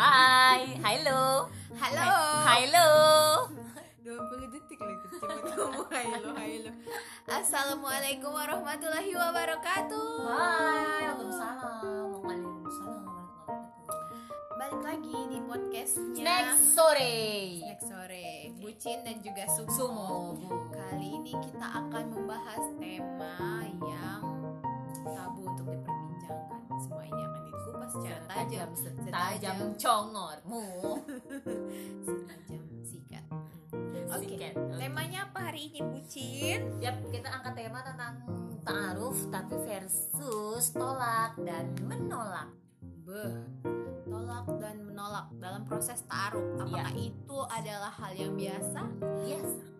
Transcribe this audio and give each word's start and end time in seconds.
hai 0.00 0.80
halo 0.80 1.44
Halo. 1.76 2.08
halo 2.48 2.88
20 4.00 4.48
detik 4.48 4.80
lagi 4.80 4.96
ngomong 5.20 5.92
halo 5.92 6.32
halo. 6.40 6.70
Assalamualaikum 7.28 8.32
warahmatullahi 8.32 9.12
wabarakatuh. 9.12 10.08
hai 10.24 11.04
waalaikumsalam 11.04 12.08
waalaikumsalam 12.16 13.12
Balik 14.56 14.80
lagi 14.88 15.16
di 15.28 15.38
podcastnya 15.44 16.24
next 16.24 16.72
sore 16.72 17.20
Snack 17.60 17.80
sore 17.84 18.28
Bucin 18.56 19.04
dan 19.04 19.20
juga 19.20 19.44
Sumo. 19.52 19.68
sumo 19.76 20.72
Kali 20.72 21.20
ini 21.20 21.36
kita 21.44 21.76
akan 21.76 22.04
membahas 22.08 22.64
tema 22.80 23.68
yang 23.84 24.24
tabu 25.12 25.44
untuk 25.44 25.68
diperbincangkan. 25.68 26.60
Semua 26.80 27.04
ini 27.04 27.20
akan 27.20 27.39
dikupas 27.80 27.90
secara 27.96 28.20
tajam, 28.28 28.68
tajam 29.08 29.58
congormu 29.80 30.64
setajam 32.04 32.64
sikat. 32.84 33.24
Oke. 34.12 34.36
Sikat. 34.36 34.54
Temanya 34.76 35.20
apa 35.30 35.38
hari 35.48 35.72
ini 35.72 35.80
Bucin? 35.80 36.60
Yap, 36.84 36.96
kita 37.08 37.28
angkat 37.32 37.54
tema 37.56 37.80
tentang 37.80 38.20
ta'aruf 38.68 39.16
tapi 39.32 39.56
versus 39.64 40.64
tolak 40.76 41.32
dan 41.40 41.72
menolak. 41.88 42.52
Beh, 43.08 43.40
tolak 44.04 44.46
dan 44.60 44.76
menolak 44.84 45.32
dalam 45.40 45.64
proses 45.64 46.04
taruh. 46.04 46.60
Apakah 46.60 46.92
itu 46.92 47.38
adalah 47.48 47.92
hal 47.96 48.12
yang 48.12 48.36
biasa 48.36 48.80
Biasa. 49.00 49.79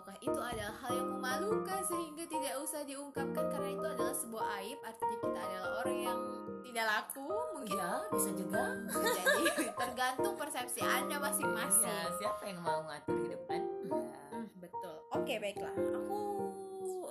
Ataukah 0.00 0.16
itu 0.24 0.40
adalah 0.40 0.74
hal 0.80 0.92
yang 0.96 1.10
memalukan 1.12 1.80
sehingga 1.84 2.24
tidak 2.24 2.56
usah 2.64 2.80
diungkapkan? 2.88 3.44
Karena 3.52 3.68
itu 3.68 3.84
adalah 3.84 4.14
sebuah 4.16 4.44
aib 4.56 4.80
artinya 4.80 5.16
kita 5.20 5.40
adalah 5.44 5.70
orang 5.84 5.98
yang 6.00 6.18
tidak 6.64 6.84
laku 6.88 7.28
mungkin. 7.52 7.76
Ya, 7.76 7.92
bisa 8.08 8.30
juga. 8.32 8.64
jadi 8.88 9.44
tergantung 9.84 10.34
persepsi 10.40 10.80
anda 10.80 11.20
masing-masing. 11.20 11.84
Ya, 11.84 12.08
siapa 12.16 12.42
yang 12.48 12.64
mau 12.64 12.80
ngatur 12.88 13.16
hidup 13.28 13.44
Anda? 13.52 14.00
Hmm, 14.32 14.48
betul. 14.56 14.96
Oke 15.12 15.34
baiklah. 15.36 15.74
Aku 15.76 16.20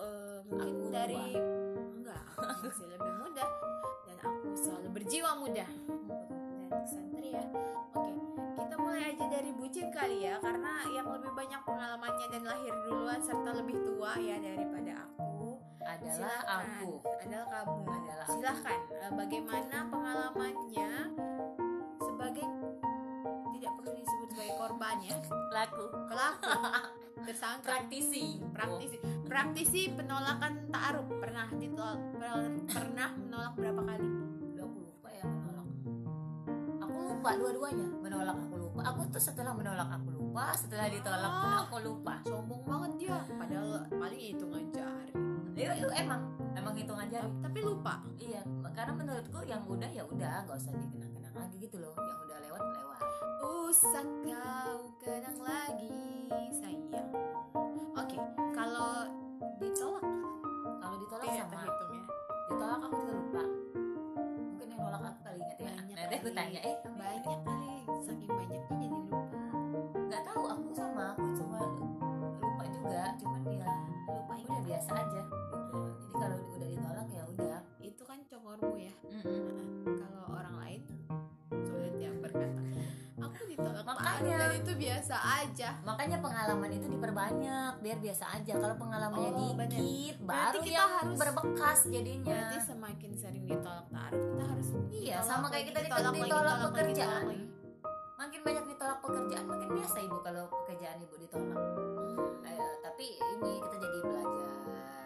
eh, 0.02 0.38
mungkin 0.50 0.74
Aku 0.74 0.86
dari 0.90 1.26
enggak 1.94 2.22
aku 2.42 2.66
masih 2.74 2.88
lebih 2.90 3.14
muda. 3.22 3.46
Dan 4.10 4.18
aku 4.18 4.48
selalu 4.58 4.90
berjiwa 4.98 5.32
muda 5.38 5.68
dan 6.70 6.82
ksatria 6.84 7.44
oke 7.90 8.12
kita 8.56 8.76
mulai 8.76 9.04
aja 9.10 9.26
dari 9.28 9.52
bucin 9.52 9.88
kali 9.90 10.18
ya 10.24 10.38
karena 10.38 10.74
yang 10.90 11.08
lebih 11.10 11.32
banyak 11.32 11.62
pengalamannya 11.64 12.28
dan 12.30 12.44
lahir 12.44 12.74
duluan 12.84 13.20
serta 13.20 13.50
lebih 13.56 13.78
tua 13.84 14.14
ya 14.16 14.38
daripada 14.38 14.94
aku 15.04 15.58
Adalah 15.80 16.14
Silakan. 16.14 16.64
aku. 16.70 16.92
adalah 17.18 17.48
kamu 17.50 17.74
Adalah 17.82 18.22
aku. 18.22 18.32
silahkan 18.32 18.80
Eh, 18.92 19.12
bagaimana 19.12 19.78
pengalamannya 19.90 20.92
sebagai 21.98 22.46
tidak 23.50 23.72
perlu 23.74 23.92
disebut 23.96 24.28
sebagai 24.30 24.54
korban 24.56 24.96
ya 25.02 25.16
Laku. 25.50 25.86
pelaku 26.06 26.52
tersangka 27.28 27.68
Praktisi. 27.74 28.40
praktisi 28.50 28.98
praktisi 29.24 29.82
penolakan 29.92 30.70
taaruf 30.70 31.08
pernah 31.12 31.48
ditolak 31.52 32.00
per- 32.14 32.64
pernah 32.70 33.10
menolak 33.16 33.54
berapa 33.56 33.82
kali 33.84 34.08
lupa 37.10 37.30
dua-duanya. 37.36 37.88
Menolak 38.00 38.38
aku 38.38 38.56
lupa. 38.62 38.82
Aku 38.94 39.02
tuh 39.10 39.22
setelah 39.22 39.52
menolak 39.58 39.90
aku 39.90 40.10
lupa, 40.14 40.54
setelah 40.54 40.88
ditolak 40.88 41.32
pun 41.34 41.52
aku 41.66 41.78
lupa. 41.82 42.14
sombong 42.24 42.64
banget 42.64 42.92
dia 43.02 43.18
padahal 43.36 43.82
paling 43.90 44.22
hitungan 44.22 44.64
jari 44.70 45.12
Iya, 45.60 45.76
iya, 45.76 45.88
emang 46.00 46.22
emang 46.56 46.74
hitungan 46.78 47.08
jari. 47.12 47.28
tapi 47.44 47.60
lupa 47.60 48.00
Iya, 48.16 48.42
karena 48.72 48.94
menurutku 48.96 49.40
yang 49.44 49.62
udah 49.68 49.90
ya 49.92 50.04
udah, 50.08 50.48
nggak 50.48 50.56
usah 50.56 50.72
dikenang-kenang 50.72 51.36
lagi 51.36 51.56
gitu 51.60 51.78
loh. 51.84 51.92
Yang 51.98 52.20
udah 52.30 52.38
lewat 52.48 52.64
lewat. 52.64 53.02
usah 53.70 54.06
kau 54.26 54.82
kenang 54.98 55.40
lagi 55.46 55.94
sayang 56.58 57.10
oke 57.94 58.18
kalau 58.56 59.06
ditolak 59.62 60.06
Kalau 60.80 60.96
ditolak 60.98 61.26
tidak 61.30 61.38
sama 61.46 61.54
terhitung 61.54 61.92
ya 61.94 62.04
ditolak 62.50 62.80
aku 62.82 62.96
juga 62.98 63.14
lupa. 63.14 63.59
Kali 65.30 65.46
ya. 65.46 65.54
Banyak 65.62 65.94
Nanti 65.94 66.16
aku 66.18 66.30
tanya, 66.34 66.60
eh 66.66 66.76
banyak 66.82 67.40
kali. 67.46 67.74
Saking 68.02 68.32
banyaknya 68.34 68.62
jadi 68.82 68.98
lupa. 68.98 69.44
Nggak 70.10 70.24
tahu 70.26 70.44
aku 70.50 70.68
sama 70.74 71.04
aku 71.14 71.26
cuma 71.38 71.60
lupa 72.42 72.66
juga. 72.74 73.04
Cuman 73.22 73.42
ya 73.46 73.68
lupa 74.10 74.34
udah 74.34 74.38
ingat 74.42 74.62
biasa 74.66 74.92
aja. 74.98 75.22
Jadi 76.02 76.14
kalau 76.18 76.38
udah 76.58 76.68
ditolak 76.74 77.08
ya 77.14 77.24
udah. 77.30 77.60
Itu 77.78 78.04
kan 78.06 78.20
congormu 78.26 78.76
ya? 78.82 78.94
Mm-mm. 79.06 79.86
kalau 79.86 79.99
Makanya. 84.22 84.38
Dan 84.38 84.52
itu 84.58 84.72
biasa 84.76 85.16
aja 85.16 85.70
makanya 85.82 86.18
pengalaman 86.20 86.70
itu 86.70 86.88
diperbanyak 86.88 87.72
biar 87.80 87.98
biasa 87.98 88.26
aja 88.34 88.54
kalau 88.54 88.76
pengalamannya 88.76 89.32
Oh, 89.32 89.54
bener. 89.54 89.72
dikit 89.74 90.18
Berarti 90.20 90.52
baru 90.52 90.60
kita 90.62 90.76
yang 90.76 90.92
harus- 90.94 91.18
berbekas 91.18 91.80
jadinya 91.86 92.28
berarti 92.30 92.58
semakin 92.62 93.12
sering 93.14 93.44
ditolak 93.46 93.88
taruh 93.90 94.20
kita 94.26 94.44
harus 94.46 94.68
Iya, 94.90 95.16
ditolak 95.16 95.24
sama 95.26 95.46
kayak 95.48 95.66
kita 95.66 95.80
ditolak 95.82 96.14
ditolak 96.14 96.44
lagi, 96.46 96.66
pekerjaan. 96.66 96.92
ditolak 96.92 97.24
lagi. 97.30 97.46
makin 98.20 98.42
banyak 98.44 98.66
ditolak 98.68 98.98
pekerjaan 99.00 99.46
makin 99.46 99.70
biasa 99.72 99.98
ibu 100.02 100.18
kalau 100.20 100.44
pekerjaan 100.54 100.98
ibu 101.00 101.16
ditolak 101.18 101.60
Eh, 102.44 102.58
tapi 102.82 103.06
ini 103.16 103.52
kita 103.58 103.76
jadi 103.78 104.00
belajar 104.02 104.48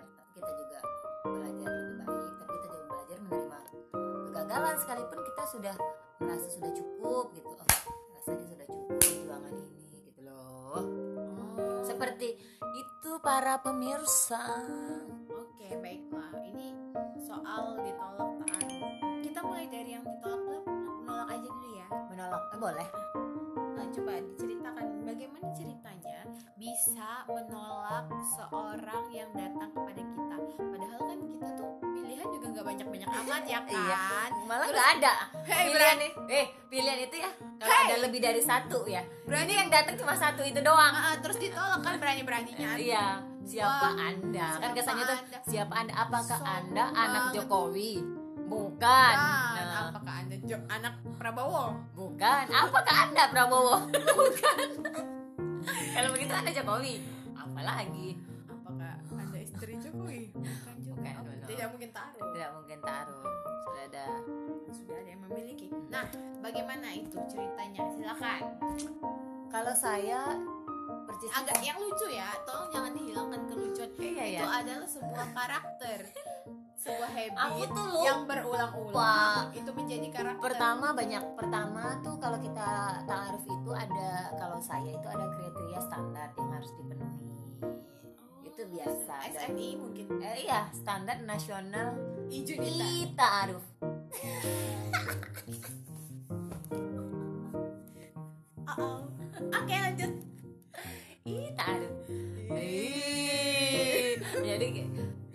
tapi 0.10 0.32
kita 0.36 0.52
juga 0.56 0.80
belajar 1.24 1.68
lebih 1.70 1.96
baik 2.00 2.34
tapi 2.36 2.54
kita 2.56 2.74
juga 2.74 2.86
belajar 2.90 3.18
menerima 3.20 3.60
kegagalan 4.26 4.76
sekalipun 4.76 5.20
kita 5.24 5.44
sudah 5.48 5.76
merasa 6.18 6.48
sudah 6.50 6.72
cukup 6.72 7.26
gitu 7.34 7.54
oh 7.54 7.70
rasanya 8.24 8.48
sudah 8.56 8.68
cukup 8.72 8.96
perjuangan 9.04 9.52
ini 9.52 9.98
gitu 10.08 10.22
loh 10.24 10.80
Oh, 11.54 11.84
seperti 11.84 12.40
itu 12.72 13.12
para 13.20 13.60
pemirsa 13.60 14.64
Oke, 15.28 15.68
baiklah. 15.80 16.32
Ini 16.44 16.72
soal 17.20 17.84
ditolak. 17.84 18.32
Kita 19.24 19.40
mulai 19.44 19.68
dari 19.68 19.96
yang 19.96 20.04
ditolak 20.08 20.64
menolak 21.04 21.28
aja 21.36 21.48
dulu 21.52 21.70
ya. 21.76 21.88
menolak 22.12 22.44
eh, 22.52 22.60
boleh 22.60 22.88
Nah, 23.84 23.92
coba 23.92 24.16
diceritakan 24.16 24.86
bagaimana 25.04 25.48
ceritanya 25.52 26.20
bisa 26.56 27.28
menolak 27.28 28.08
seorang 28.26 29.06
yang 29.12 29.28
datang 29.30 29.70
kepada 29.70 30.00
kita. 30.00 30.36
Padahal 30.56 31.00
kan 31.04 31.18
kita 31.20 31.48
tuh 31.54 31.70
pilihan 31.84 32.24
juga 32.26 32.46
nggak 32.50 32.66
banyak-banyak 32.66 33.10
amat 33.14 33.42
ya 33.44 33.60
Iya. 33.68 33.98
kan. 34.00 34.30
malah 34.46 34.64
Terus- 34.64 34.80
nggak 34.80 34.90
ada 34.96 35.14
Hei, 35.44 35.64
pilihan 35.68 35.98
nih 35.98 36.12
eh 36.32 36.46
pilihan 36.66 37.00
itu 37.02 37.16
ya 37.18 37.30
kalau 37.58 37.68
Hey! 37.70 37.84
ada 37.86 37.96
lebih 38.02 38.20
dari 38.22 38.42
satu 38.42 38.80
ya 38.86 39.04
Berani. 39.26 39.44
ini 39.44 39.54
yang 39.58 39.70
datang 39.70 39.96
cuma 39.98 40.14
satu 40.14 40.42
itu 40.42 40.60
doang 40.60 40.94
ah, 40.94 41.16
terus 41.18 41.36
ditolak 41.38 41.80
kan 41.82 41.96
berani-beraninya. 41.98 42.70
iya 42.80 43.20
siapa 43.44 43.88
Wah, 43.90 44.00
anda 44.06 44.48
kan 44.54 44.60
siapa 44.64 44.76
kesannya 44.78 45.04
tuh 45.06 45.18
siapa 45.46 45.74
anda 45.78 45.94
apakah 45.98 46.40
Sombong 46.40 46.56
anda 46.72 46.84
anak 46.90 47.24
banget. 47.26 47.36
Jokowi 47.36 47.92
bukan 48.46 49.16
Dan 49.52 49.66
Nah, 49.66 49.90
apakah 49.90 50.16
anda 50.44 50.50
jo- 50.50 50.68
anak 50.70 50.94
Prabowo? 51.16 51.66
bukan 51.94 52.46
apakah 52.46 52.96
anda 53.02 53.24
Prabowo 53.28 53.88
bukan 54.20 54.58
kalau 55.90 56.10
begitu 56.12 56.34
anda 56.34 56.52
Jokowi 56.52 56.96
apalagi 57.34 58.20
Apakah 58.46 58.94
anda 59.14 59.40
istri 59.40 59.74
Jokowi? 59.78 60.34
Bukan 60.34 60.76
juga. 60.78 61.00
Bukan, 61.00 61.14
Oh, 61.14 61.24
belum. 61.24 61.48
tidak 61.48 61.68
mungkin 61.70 61.90
taruh. 61.92 62.28
tidak 62.34 62.50
mungkin 62.52 62.80
taruh 62.80 63.24
sudah 63.64 63.84
ada 63.86 64.06
sudah 64.70 64.96
ada 64.96 65.10
yang 65.10 65.22
memiliki. 65.22 65.68
Nah, 65.88 66.06
bagaimana 66.40 66.88
itu 66.92 67.18
ceritanya? 67.26 67.82
Silakan. 67.90 68.42
kalau 69.48 69.72
saya 69.72 70.34
persis 71.06 71.30
Agak 71.32 71.62
yang 71.62 71.78
lucu 71.78 72.08
ya, 72.10 72.34
tolong 72.44 72.68
jangan 72.70 72.92
dihilangkan 72.92 73.42
kelucuan. 73.46 73.90
iya 73.98 74.26
ya 74.28 74.40
Itu 74.40 74.48
adalah 74.50 74.88
sebuah 74.90 75.28
karakter, 75.32 76.00
sebuah 76.84 77.10
habit 77.10 77.40
Aku 77.40 77.62
tuh 77.66 77.86
lupa. 77.88 78.04
yang 78.04 78.20
berulang-ulang. 78.24 79.44
Itu 79.54 79.72
menjadi 79.72 80.08
karakter. 80.10 80.42
pertama 80.44 80.88
banyak 80.92 81.24
pertama 81.34 81.84
tuh 82.00 82.16
kalau 82.18 82.36
kita 82.38 82.68
taaruf 83.04 83.42
itu 83.42 83.72
ada 83.74 84.10
kalau 84.36 84.60
saya 84.60 84.92
itu 84.92 85.08
ada 85.08 85.26
kriteria 85.32 85.80
standar 85.82 86.28
yang 86.34 86.50
harus 86.52 86.72
dipenuhi 86.74 87.24
Oh, 87.64 88.44
itu 88.44 88.62
biasa 88.68 89.14
SNI 89.30 89.70
mungkin. 89.76 90.06
eh, 90.20 90.44
iya 90.44 90.68
standar 90.74 91.18
nasional 91.22 91.96
Iju 92.28 92.54
Dita. 92.54 92.84
i 92.84 92.96
taaruf 93.14 93.64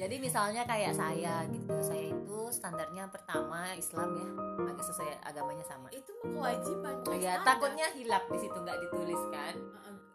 jadi 0.09 0.25
misalnya 0.25 0.65
kayak 0.65 0.97
saya 0.97 1.45
gitu 1.53 1.69
saya 1.85 2.09
itu 2.09 2.39
standarnya 2.49 3.13
pertama 3.13 3.77
Islam 3.77 4.09
ya 4.17 4.29
agak 4.73 4.85
sesuai 4.89 5.21
agamanya 5.21 5.65
sama 5.69 5.93
Itu 5.93 6.17
mah 6.25 6.33
kewajiban. 6.33 6.97
ya 7.21 7.45
takutnya 7.45 7.87
hilap 7.93 8.25
di 8.33 8.39
situ 8.41 8.57
nggak 8.57 8.79
dituliskan 8.89 9.53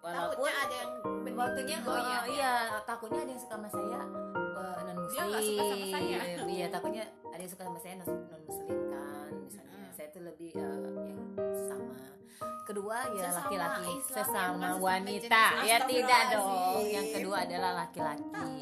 walaupun 0.01 0.49
Takutnya 0.49 0.53
ada 0.65 0.75
yang 0.81 0.91
waktunya 1.37 1.77
goyah 1.85 2.01
oh, 2.01 2.09
ya. 2.09 2.19
iya 2.25 2.53
takutnya 2.89 3.21
ada 3.21 3.31
yang 3.37 3.41
suka 3.45 3.53
sama 3.53 3.69
saya 3.69 4.01
non 4.81 4.97
muslim 4.97 5.13
Dia 5.13 5.23
nggak 5.29 5.43
suka 5.45 5.63
sama 5.69 5.85
saya. 5.93 6.17
iya 6.49 6.67
takutnya 6.73 7.03
ada 7.29 7.41
yang 7.45 7.51
suka 7.53 7.63
sama 7.69 7.77
saya 7.77 7.93
non 8.01 8.41
muslim 8.49 8.82
kan 10.13 10.21
lebih 10.29 10.49
eh, 10.53 10.61
yang 11.09 11.21
sama. 11.65 11.97
Kedua 12.69 12.97
ya 13.17 13.33
laki-laki 13.33 13.93
sesama 14.05 14.21
sesama 14.21 14.67
wanita. 14.77 15.43
ya 15.65 15.77
tidak 15.89 16.21
dong. 16.37 16.85
yang 16.85 17.07
kedua 17.09 17.37
adalah 17.49 17.71
laki-laki. 17.85 18.61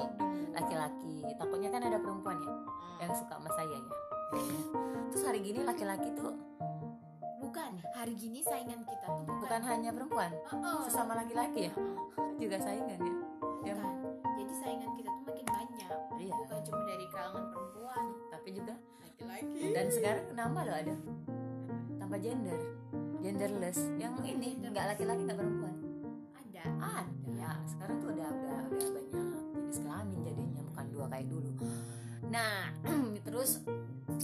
laki-laki. 0.55 1.15
Takutnya 1.35 1.69
kan 1.69 1.81
ada 1.83 1.99
perempuan 1.99 2.39
ya 2.39 2.53
yang 3.03 3.11
suka 3.11 3.35
sama 3.35 3.49
saya 3.51 3.75
ya. 3.75 3.93
Terus 5.11 5.23
hari 5.27 5.39
gini 5.43 5.59
laki-laki 5.67 6.07
tuh 6.15 6.31
bukan 7.43 7.71
hari 7.99 8.13
gini 8.15 8.39
saingan 8.47 8.79
kita 8.87 9.05
tuh 9.11 9.27
bukan, 9.27 9.43
bukan 9.43 9.61
hanya 9.67 9.91
perempuan 9.91 10.31
Oh, 10.55 10.87
sesama 10.87 11.19
laki-laki 11.19 11.67
ya? 11.67 11.73
Juga 12.39 12.57
saingan 12.63 12.99
ya? 13.03 13.15
Jadi 14.39 14.53
saingan 14.55 14.89
kita 14.95 15.09
tuh 15.11 15.23
makin 15.27 15.45
banyak. 15.51 15.89
Iya. 16.15 16.33
Bukan 16.47 16.59
cuma 16.63 16.81
dari 16.87 17.05
kalangan 17.11 17.43
perempuan. 17.51 18.03
Tapi 18.31 18.49
juga 18.55 18.73
laki-laki. 19.03 19.63
dan 19.75 19.85
sekarang 19.91 20.25
nambah 20.31 20.63
loh 20.63 20.77
ada 20.79 20.95
gender. 22.21 22.59
Genderless. 23.21 23.79
Yang 23.97 24.13
ini 24.25 24.49
nggak 24.61 24.95
laki-laki 24.95 25.21
nggak 25.25 25.39
perempuan. 25.41 25.75
Ada. 26.37 26.63
Ada. 26.77 27.49
Sekarang 27.65 27.97
tuh 27.99 28.09
udah 28.13 28.29
udah 28.29 28.59
udah 28.69 28.89
banyak. 28.93 29.43
Jenis 29.57 29.79
kelamin 29.81 30.19
jadinya 30.25 30.61
bukan 30.71 30.85
dua 30.93 31.05
kayak 31.09 31.27
dulu. 31.27 31.49
Nah 32.29 32.69
terus 33.25 33.65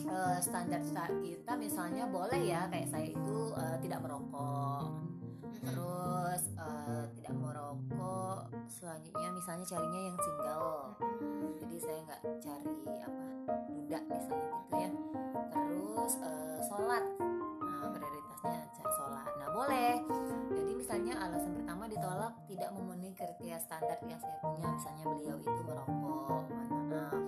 eh, 0.06 0.40
standar 0.40 0.82
sta- 0.86 1.14
kita 1.20 1.54
misalnya 1.58 2.06
boleh 2.08 2.42
ya 2.46 2.70
kayak 2.70 2.88
saya 2.90 3.08
itu 3.10 3.38
eh, 3.58 3.78
tidak 3.82 4.00
merokok. 4.06 4.94
Terus 5.62 6.42
eh, 6.58 7.06
tidak 7.18 7.34
merokok. 7.38 8.54
Selanjutnya 8.70 9.30
misalnya 9.34 9.66
carinya 9.66 10.02
yang 10.14 10.18
single. 10.22 10.74
Jadi 11.58 11.76
saya 11.82 12.00
nggak 12.06 12.22
cari 12.46 12.78
apa 13.02 13.24
duda 13.70 14.00
misalnya 14.06 14.50
gitu 14.66 14.76
ya. 14.78 14.90
Terus 15.54 16.14
eh, 16.22 16.60
sholat 16.70 17.04
boleh 19.88 20.04
jadi 20.52 20.72
misalnya 20.76 21.14
alasan 21.16 21.56
pertama 21.56 21.88
ditolak 21.88 22.34
tidak 22.52 22.70
memenuhi 22.76 23.14
kriteria 23.16 23.56
standar 23.62 23.96
yang 24.04 24.20
saya 24.20 24.36
punya. 24.44 24.68
Misalnya 24.68 25.06
beliau 25.08 25.38
itu 25.40 25.62
merokok 25.64 26.44
maaf. 26.52 27.24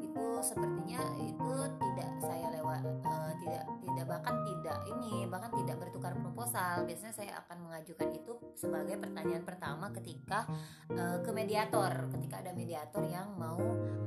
Itu 0.00 0.24
sepertinya 0.40 1.02
itu 1.20 1.52
tidak 1.68 2.10
saya 2.24 2.46
lewat 2.54 2.80
eh, 2.86 3.32
tidak 3.44 3.64
tidak 3.84 4.06
bahkan 4.08 4.34
tidak 4.40 4.78
ini 4.88 5.28
bahkan 5.28 5.52
tidak 5.52 5.76
bertukar 5.84 6.12
proposal. 6.16 6.74
Biasanya 6.88 7.12
saya 7.12 7.32
akan 7.44 7.56
mengajukan 7.68 8.08
itu 8.16 8.32
sebagai 8.56 8.96
pertanyaan 8.96 9.44
pertama 9.44 9.92
ketika 9.92 10.48
eh, 10.88 11.18
ke 11.20 11.30
mediator 11.34 11.92
ketika 12.16 12.40
ada 12.40 12.56
mediator 12.56 13.04
yang 13.04 13.36
mau 13.36 13.60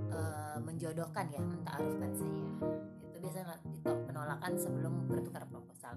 eh, 0.09 0.57
menjodohkan 0.57 1.29
ya 1.29 1.41
mentaarufkan 1.43 2.11
saya 2.17 2.41
biasanya 3.21 3.55
ditolak 3.63 4.01
penolakan 4.09 4.51
sebelum 4.57 4.93
bertukar 5.05 5.45
proposal. 5.45 5.93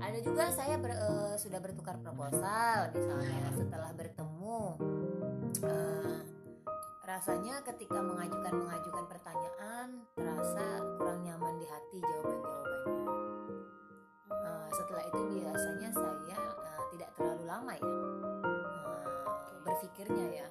Ada 0.00 0.18
juga 0.24 0.48
saya 0.50 0.80
ber- 0.80 0.96
eh, 0.96 1.34
sudah 1.36 1.60
bertukar 1.60 2.00
proposal 2.00 2.90
misalnya 2.96 3.52
setelah 3.52 3.90
bertemu 3.92 4.58
eh, 5.62 6.20
rasanya 7.02 7.60
ketika 7.66 7.98
mengajukan 8.00 8.54
mengajukan 8.56 9.04
pertanyaan 9.04 9.86
terasa 10.16 10.80
kurang 10.96 11.20
nyaman 11.26 11.60
di 11.60 11.66
hati 11.68 11.98
jawaban 12.00 12.40
jawabannya 12.40 12.92
setelah 14.72 15.04
itu 15.04 15.20
biasanya 15.36 15.88
saya 15.92 16.38
eh, 16.40 16.82
tidak 16.96 17.10
terlalu 17.18 17.44
lama 17.44 17.72
ya 17.76 17.84
eh, 17.84 19.06
berpikirnya 19.60 20.26
ya 20.40 20.46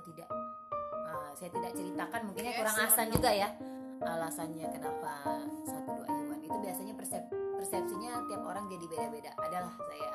atau 0.00 0.08
tidak. 0.16 0.28
Nah, 1.04 1.28
saya 1.36 1.50
tidak 1.52 1.72
ceritakan 1.76 2.20
mungkinnya 2.24 2.52
Yes, 2.56 2.60
kurang 2.64 2.76
asan 2.88 3.06
juga 3.12 3.30
ya 3.36 3.48
alasannya 4.00 4.66
kenapa 4.72 5.12
satu 5.68 5.90
dua 6.00 6.08
hewan. 6.08 6.40
Itu 6.40 6.56
biasanya 6.56 6.96
persep 6.96 7.28
persepsinya 7.60 8.24
tiap 8.32 8.42
orang 8.48 8.64
jadi 8.72 8.84
beda-beda 8.88 9.30
adalah 9.36 9.68
saya. 9.76 10.12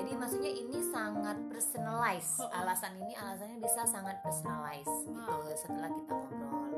Jadi 0.00 0.10
maksudnya 0.16 0.48
ini 0.48 0.78
sangat 0.88 1.36
personalize 1.52 2.40
alasan 2.56 2.96
ini 3.04 3.12
alasannya 3.20 3.60
bisa 3.60 3.84
sangat 3.84 4.16
personalize 4.24 4.88
gitu 5.04 5.36
setelah 5.60 5.92
kita 5.92 6.12
ngobrol. 6.16 6.72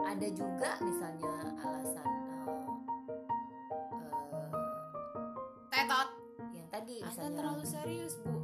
Ada 0.00 0.28
juga 0.32 0.70
misalnya 0.80 1.32
alasan 1.60 2.08
eh, 2.08 2.56
tetot 5.68 6.08
yang 6.56 6.66
tadi 6.72 6.94
anda 7.04 7.08
misalnya 7.12 7.32
terlalu 7.36 7.64
serius 7.68 8.16
bu 8.24 8.41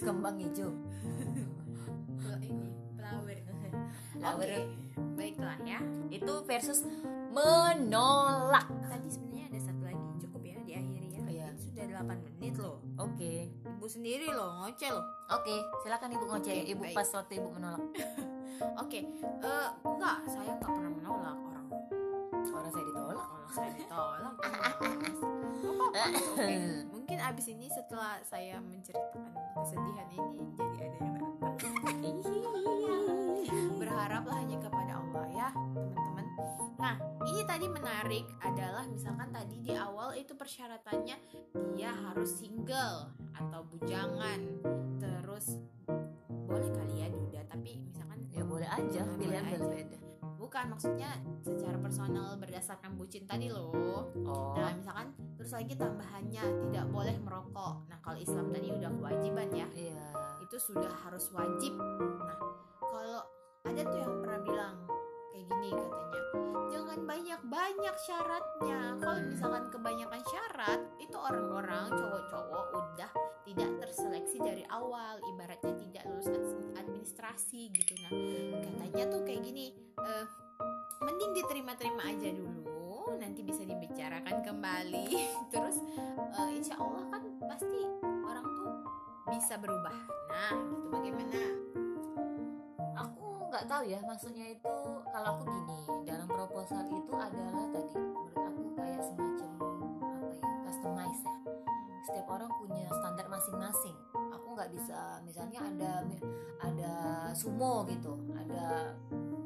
Kembang 0.00 0.36
hijau. 0.36 0.70
ini 2.40 2.68
flower 2.96 3.36
Flower. 4.10 4.48
Baiklah 5.14 5.56
ya 5.62 5.80
Itu 6.08 6.42
versus 6.42 6.84
menolak. 7.30 8.66
tadi 8.82 9.08
sebenarnya 9.08 9.44
ada 9.46 9.60
satu 9.62 9.82
lagi 9.82 10.00
cukup 10.18 10.40
ya 10.42 10.56
diakhiri 10.60 11.08
ya 11.10 11.20
Iya. 11.22 11.46
Ini 11.48 11.60
sudah 11.60 11.84
8 11.94 12.16
menit 12.18 12.54
loh 12.56 12.76
Oke. 12.96 13.48
ibu 13.52 13.86
sendiri 13.86 14.28
loh 14.28 14.50
ngoceh 14.58 14.90
loh 14.90 15.04
Oke, 15.30 15.54
silakan 15.80 16.10
Ibu 16.10 16.24
ngoceh. 16.26 16.56
Oke, 16.58 16.70
Ibu 16.70 16.82
baik. 16.82 16.96
pas 16.96 17.08
waktu 17.10 17.32
Ibu 17.36 17.48
menolak. 17.50 17.82
oke 18.82 19.00
eh 19.40 19.68
enggak 19.80 20.16
saya 20.26 20.52
nggak 20.52 20.68
pernah 20.68 20.92
menolak 20.92 21.32
orang 21.38 21.66
Orang 22.48 22.72
saya 22.72 22.84
ditolak. 22.88 23.16
kalau 23.20 23.48
saya 23.52 23.70
ditolak. 23.76 24.34
Oke, 26.00 26.56
mungkin 26.88 27.18
abis 27.20 27.46
ini 27.52 27.66
setelah 27.68 28.16
saya 28.24 28.56
menceritakan 28.64 29.32
kesedihan 29.60 30.08
ini 30.16 30.40
jadi 30.56 30.76
ada 30.88 30.98
yang 31.04 31.14
datang. 31.20 31.54
Berharaplah 33.80 34.36
hanya 34.40 34.56
kepada 34.56 34.92
Allah 35.04 35.26
ya 35.28 35.48
teman-teman. 35.52 36.26
Nah 36.80 36.96
ini 37.28 37.42
tadi 37.44 37.66
menarik 37.68 38.24
adalah 38.40 38.88
misalkan 38.88 39.28
tadi 39.28 39.60
di 39.60 39.76
awal 39.76 40.16
itu 40.16 40.32
persyaratannya 40.32 41.16
dia 41.76 41.92
harus 41.92 42.40
single 42.40 43.12
atau 43.36 43.60
bujangan. 43.68 44.40
Terus 44.96 45.60
boleh 46.48 46.70
kali 46.72 47.04
ya 47.04 47.08
duda 47.12 47.40
tapi 47.52 47.84
misalkan 47.84 48.24
ya 48.32 48.42
boleh 48.48 48.68
aja, 48.70 49.02
pilihan 49.20 49.44
berbeda. 49.60 49.99
Bukan 50.50 50.74
maksudnya 50.74 51.14
secara 51.46 51.78
personal 51.78 52.34
berdasarkan 52.34 52.98
bucin 52.98 53.22
tadi 53.22 53.46
loh 53.46 53.70
Oh. 54.26 54.58
Nah, 54.58 54.74
misalkan 54.74 55.14
terus 55.38 55.54
lagi 55.54 55.78
tambahannya 55.78 56.42
tidak 56.42 56.90
boleh 56.90 57.14
merokok. 57.22 57.86
Nah, 57.86 57.98
kalau 58.02 58.18
Islam 58.18 58.50
tadi 58.50 58.74
udah 58.74 58.90
kewajiban 58.90 59.48
ya, 59.54 59.66
Iya. 59.70 60.02
itu 60.42 60.56
sudah 60.58 60.90
harus 61.06 61.30
wajib. 61.30 61.78
Nah, 61.78 62.38
kalau 62.82 63.22
ada 63.62 63.82
tuh 63.86 63.98
yang 64.02 64.14
pernah 64.18 64.40
bilang 64.42 64.74
kayak 65.40 65.56
gini 65.56 65.70
katanya, 65.72 66.22
jangan 66.68 67.00
banyak-banyak 67.08 67.96
syaratnya. 68.04 68.80
Kalau 69.00 69.20
misalkan 69.24 69.64
kebanyakan 69.72 70.22
syarat, 70.28 70.80
itu 71.00 71.16
orang-orang 71.16 71.88
cowok-cowok 71.88 72.66
udah 72.76 73.10
tidak 73.48 73.70
terseleksi 73.80 74.36
dari 74.36 74.64
awal, 74.68 75.16
ibaratnya 75.32 75.72
tidak 75.80 76.04
lulus 76.12 76.28
ad- 76.28 76.84
administrasi 76.84 77.72
gitu. 77.72 77.92
Nah, 78.04 78.12
katanya 78.68 79.04
tuh 79.08 79.20
kayak 79.24 79.40
gini, 79.40 79.72
eh, 80.04 80.24
mending 81.00 81.32
diterima-terima 81.40 82.02
aja 82.04 82.28
dulu, 82.36 83.16
nanti 83.16 83.40
bisa 83.40 83.64
dibicarakan 83.64 84.44
kembali. 84.44 85.08
Terus 85.52 85.80
eh, 86.36 86.50
insya 86.52 86.76
Allah 86.76 87.08
kan 87.08 87.22
pasti 87.48 87.80
orang 88.04 88.44
tuh 88.44 88.70
bisa 89.32 89.56
berubah. 89.56 89.96
Nah, 90.28 90.52
gitu 90.52 90.86
bagaimana? 90.92 91.40
aku 93.00 93.29
nggak 93.50 93.66
tahu 93.66 93.82
ya 93.82 93.98
maksudnya 94.06 94.46
itu 94.54 94.76
kalau 95.10 95.28
aku 95.34 95.42
gini 95.50 95.80
dalam 96.06 96.28
proposal 96.30 96.86
itu 96.86 97.12
adalah 97.18 97.66
tadi 97.74 97.94
menurut 97.98 98.38
aku 98.38 98.62
kayak 98.78 99.02
semacam 99.02 99.50
apa 99.58 100.26
ya 100.30 100.46
customize 100.70 101.22
ya. 101.26 101.36
Setiap 102.00 102.26
orang 102.30 102.50
punya 102.56 102.86
standar 102.88 103.26
masing-masing. 103.26 103.96
Aku 104.38 104.46
nggak 104.54 104.70
bisa 104.70 104.98
misalnya 105.26 105.60
ada 105.66 105.92
ada 106.62 106.92
sumo 107.34 107.82
gitu 107.90 108.14
ada 108.38 108.94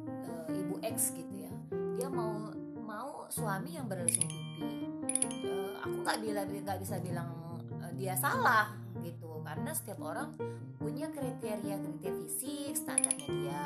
eh, 0.04 0.60
ibu 0.60 0.76
X 0.84 1.16
gitu 1.16 1.34
ya. 1.48 1.52
Dia 1.96 2.08
mau 2.12 2.52
mau 2.84 3.24
suami 3.32 3.72
yang 3.72 3.88
beralisung 3.88 4.28
pipi 4.28 4.84
Eh, 5.44 5.72
aku 5.80 5.96
nggak 6.04 6.18
bilang 6.20 6.46
nggak 6.48 6.78
bisa 6.80 6.96
bilang 7.00 7.28
eh, 7.80 7.92
dia 7.96 8.12
salah 8.16 8.83
karena 9.64 9.80
setiap 9.80 10.04
orang 10.04 10.28
punya 10.76 11.08
kriteria 11.08 11.80
kriteria 11.80 12.12
fisik 12.20 12.76
standarnya 12.76 13.28
dia. 13.32 13.64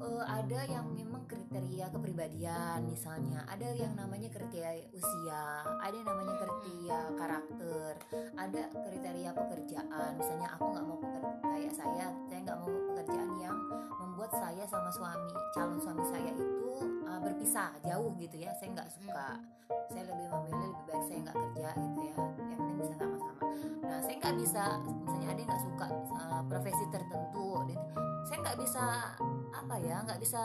Eh, 0.00 0.24
ada 0.24 0.64
yang 0.64 0.96
memang 0.96 1.28
kriteria 1.28 1.92
kepribadian 1.92 2.88
misalnya. 2.88 3.44
Ada 3.52 3.76
yang 3.76 3.92
namanya 3.92 4.32
kriteria 4.32 4.88
usia 4.96 5.60
ada 5.60 5.92
yang 5.92 6.08
namanya 6.08 6.40
kriteria 6.40 7.00
karakter 7.20 7.92
ada 8.32 8.62
kriteria 8.72 9.30
pekerjaan. 9.36 10.10
Misalnya 10.16 10.48
aku 10.56 10.64
nggak 10.72 10.84
mau 10.88 10.98
pekerja 11.04 11.36
kayak 11.52 11.72
saya 11.76 12.06
saya 12.24 12.40
nggak 12.48 12.56
mau 12.64 12.72
pekerjaan 12.96 13.30
yang 13.36 13.56
membuat 14.00 14.32
saya 14.40 14.64
sama 14.72 14.88
suami 14.88 15.36
calon 15.52 15.76
suami 15.84 16.04
saya 16.08 16.32
itu 16.32 16.80
uh, 17.04 17.20
berpisah 17.20 17.76
jauh 17.84 18.08
gitu 18.16 18.40
ya. 18.40 18.56
Saya 18.56 18.72
nggak 18.72 18.88
suka. 18.88 19.36
Saya 19.92 20.08
lebih 20.08 20.32
memilih 20.32 20.72
lebih 20.72 20.84
baik 20.88 21.04
saya 21.04 21.18
nggak 21.28 21.36
kerja 21.44 21.68
gitu 21.76 22.00
ya 22.08 22.16
yang 22.56 23.35
nggak 24.26 24.42
bisa 24.42 24.82
misalnya 24.82 25.28
ada 25.30 25.38
yang 25.38 25.50
nggak 25.54 25.62
suka 25.62 25.86
uh, 26.18 26.42
profesi 26.50 26.84
tertentu 26.90 27.48
dan 27.70 27.78
saya 28.26 28.38
nggak 28.42 28.58
bisa 28.58 28.84
apa 29.54 29.74
ya 29.78 29.96
nggak 30.02 30.18
bisa 30.18 30.42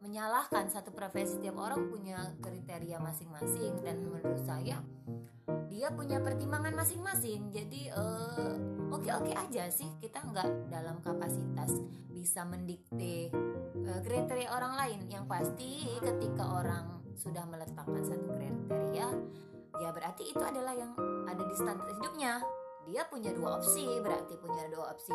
menyalahkan 0.00 0.64
satu 0.72 0.94
profesi. 0.94 1.36
Tiap 1.42 1.58
orang 1.60 1.92
punya 1.92 2.32
kriteria 2.40 3.02
masing-masing 3.02 3.84
dan 3.84 4.00
menurut 4.00 4.40
saya 4.46 4.80
dia 5.68 5.88
punya 5.92 6.22
pertimbangan 6.22 6.72
masing-masing. 6.72 7.52
Jadi 7.52 7.92
eh, 7.92 8.54
oke-oke 8.94 9.32
aja 9.34 9.68
sih 9.68 9.90
kita 10.00 10.24
nggak 10.24 10.72
dalam 10.72 11.02
kapasitas 11.04 11.76
bisa 12.10 12.46
mendikte 12.48 13.28
eh, 13.74 14.00
kriteria 14.06 14.54
orang 14.54 14.74
lain. 14.78 15.00
Yang 15.10 15.24
pasti 15.28 15.70
ketika 16.00 16.44
orang 16.48 17.04
sudah 17.18 17.44
meletakkan 17.44 18.00
satu 18.00 18.32
kriteria 18.32 19.08
ya 19.80 19.90
berarti 19.90 20.30
itu 20.30 20.42
adalah 20.44 20.76
yang 20.76 20.92
ada 21.26 21.42
di 21.42 21.54
standar 21.56 21.88
hidupnya. 21.90 22.38
Dia 22.88 23.04
punya 23.08 23.30
dua 23.32 23.60
opsi 23.60 23.84
berarti 24.00 24.36
punya 24.40 24.68
dua 24.68 24.92
opsi. 24.92 25.12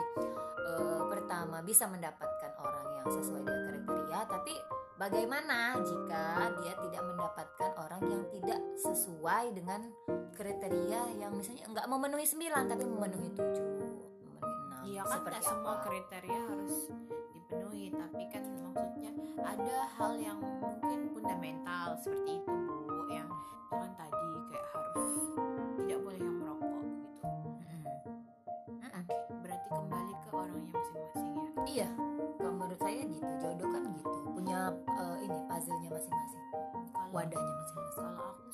Eh, 0.65 1.01
pertama 1.07 1.61
bisa 1.61 1.85
mendapatkan 1.85 2.51
orang 2.57 2.87
yang 2.97 3.07
sesuai 3.07 3.41
dengan 3.45 3.63
kriteria 3.69 4.19
tapi 4.25 4.53
bagaimana 4.97 5.77
jika 5.77 6.51
dia 6.57 6.73
tidak 6.81 7.03
mendapatkan 7.05 7.71
orang 7.77 8.01
yang 8.09 8.23
tidak 8.33 8.59
sesuai 8.81 9.53
dengan 9.53 9.85
kriteria 10.33 11.01
yang 11.21 11.31
misalnya 11.37 11.69
nggak 11.69 11.87
memenuhi 11.87 12.25
9 12.25 12.71
tapi 12.71 12.83
memenuhi 12.83 13.29
7 13.37 13.45
memenuhi 13.61 14.07
6 14.83 14.89
Iya 14.89 15.01
kan 15.05 15.11
seperti 15.21 15.43
semua 15.45 15.75
kriteria 15.85 16.39
harus 16.49 16.75
dipenuhi, 17.45 17.93
tapi 17.93 18.23
kan 18.33 18.41
maksudnya 18.65 19.11
ada 19.45 19.77
hal 20.01 20.17
yang 20.17 20.41
mungkin 20.41 21.13
fundamental 21.13 21.93
seperti 22.01 22.41
itu 22.41 22.53
bu, 22.65 23.05
yang 23.13 23.29
itu 23.29 23.75
kan 23.77 23.91
tadi 23.93 24.25
kayak 24.49 24.65
harus 24.73 25.13
tidak 25.77 25.99
boleh 26.01 26.17
yang 26.25 26.35
merokok 26.41 26.81
gitu. 26.89 27.21
Mm-mm. 27.21 27.83
Mm-mm. 28.81 29.03
Berarti 29.45 29.67
kembali 29.69 30.13
ke 30.17 30.29
orangnya 30.33 30.73
masing-masing 30.73 31.29
ya. 31.37 31.45
Iya, 31.65 31.89
kalau 32.41 32.53
menurut 32.57 32.79
saya 32.81 33.01
gitu. 33.05 33.29
Jodoh 33.37 33.69
kan 33.69 33.81
gitu, 33.93 34.09
punya 34.33 34.59
eh, 34.73 35.15
ini 35.21 35.39
puzzle-nya 35.45 35.89
masing-masing, 35.93 36.43
Kalau 36.89 37.09
wadahnya 37.13 37.53
masing-masing. 37.61 38.05
kalau 38.09 38.25
aku 38.25 38.44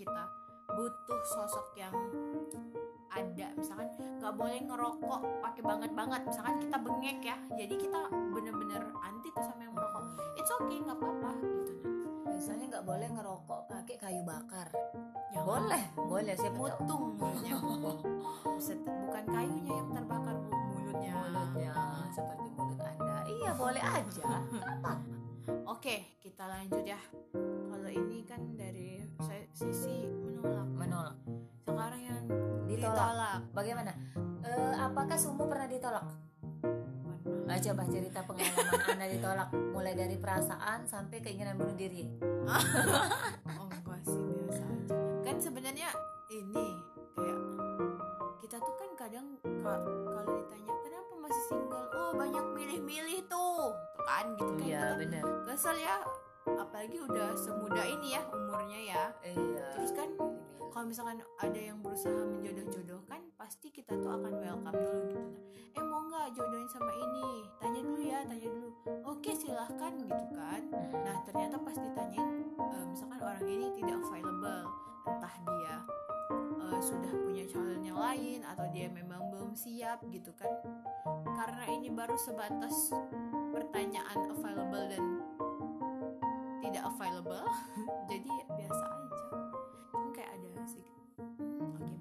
kita 0.00 0.24
butuh 0.72 1.20
sosok 1.28 1.76
yang 1.76 1.92
ada. 3.12 3.48
Misalkan 3.52 3.88
nggak 4.16 4.32
boleh 4.32 4.60
ngerokok 4.64 5.20
pakai 5.44 5.62
banget 5.66 5.90
banget. 5.92 6.20
Misalkan 6.24 6.56
kita 6.56 6.76
bengek 6.80 7.18
ya 7.20 7.36
jadi 7.52 7.74
kita 7.76 8.00
bener-bener 8.32 8.82
anti 9.04 9.28
tuh 9.36 9.44
sama 9.44 9.60
yang 9.68 9.74
merokok. 9.76 10.04
It's 10.40 10.48
okay 10.48 10.78
nggak 10.80 10.96
apa-apa 10.96 11.32
gitu. 11.36 11.72
Misalnya 12.32 12.64
nggak 12.72 12.86
boleh 12.88 13.08
ngerokok 13.12 13.60
pakai 13.68 13.96
kayu 14.00 14.22
bakar. 14.24 14.68
Jangan 15.30 15.46
Boleh, 15.46 15.84
boleh 15.94 16.34
tahu. 16.34 16.54
mutung. 16.56 17.04
Bukan 19.04 19.24
kayunya 19.28 19.72
yang 19.74 19.88
terbakar 19.92 20.34
bu 20.40 20.50
mulutnya. 20.54 21.12
Mulutnya 21.18 21.72
seperti 22.14 22.48
mulut 22.56 22.80
anda. 22.80 23.16
Iya 23.28 23.50
boleh 23.52 23.82
aja. 23.84 24.24
Oke 25.68 26.16
kita 26.24 26.44
lanjut 26.46 26.84
ya 26.88 27.00
bagaimana? 33.60 33.92
Eh, 34.40 34.74
apakah 34.80 35.16
sumu 35.20 35.44
pernah 35.44 35.68
ditolak? 35.68 36.06
Nah, 37.44 37.58
coba 37.60 37.82
cerita 37.92 38.24
pengalaman 38.24 38.80
anda 38.88 39.06
ditolak. 39.10 39.48
Mulai 39.52 39.94
dari 39.98 40.16
perasaan 40.16 40.88
sampai 40.88 41.20
keinginan 41.20 41.60
bunuh 41.60 41.76
diri 41.76 42.06
ternyata 71.60 71.76
pas 71.76 71.76
ditanyain 71.76 72.28
eh, 72.56 72.84
misalkan 72.88 73.20
orang 73.20 73.44
ini 73.44 73.66
tidak 73.76 73.96
available 74.00 74.64
entah 75.04 75.34
dia 75.44 75.74
eh, 76.32 76.80
sudah 76.80 77.12
punya 77.20 77.44
calon 77.44 77.82
yang 77.84 77.98
lain 78.00 78.40
atau 78.48 78.64
dia 78.72 78.86
memang 78.88 79.20
belum 79.28 79.52
siap 79.52 80.00
gitu 80.08 80.32
kan. 80.40 80.48
Karena 81.36 81.64
ini 81.68 81.92
baru 81.92 82.16
sebatas 82.16 82.92
pertanyaan 83.52 84.18
available 84.32 84.84
dan 84.88 85.04
tidak 86.64 86.82
available 86.88 87.44
jadi 88.10 88.30
biasa 88.48 88.84
aja. 88.88 89.20
Cuma 89.92 90.08
kayak 90.16 90.30
ada 90.32 90.48
sih. 90.64 90.86
Hmm, 91.20 91.76
oke 91.76 91.76
baik. 91.76 92.00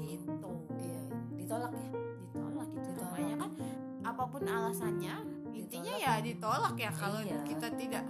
Gitu. 0.00 0.50
Iya. 0.80 1.00
Ditolak 1.36 1.72
ya? 1.76 1.88
Ditolak 2.32 2.68
gitu 2.72 2.88
Ditolak. 2.88 3.12
namanya 3.12 3.36
kan 3.36 3.50
apa 4.04 4.22
pun 4.28 4.42
alasannya 4.44 5.14
intinya 5.52 5.92
Ditolak. 5.96 6.04
ya 6.08 6.22
ditolak 6.22 6.74
ya 6.76 6.90
kalau 6.92 7.20
Iya. 7.20 7.40
kita 7.44 7.68
tidak 7.74 8.04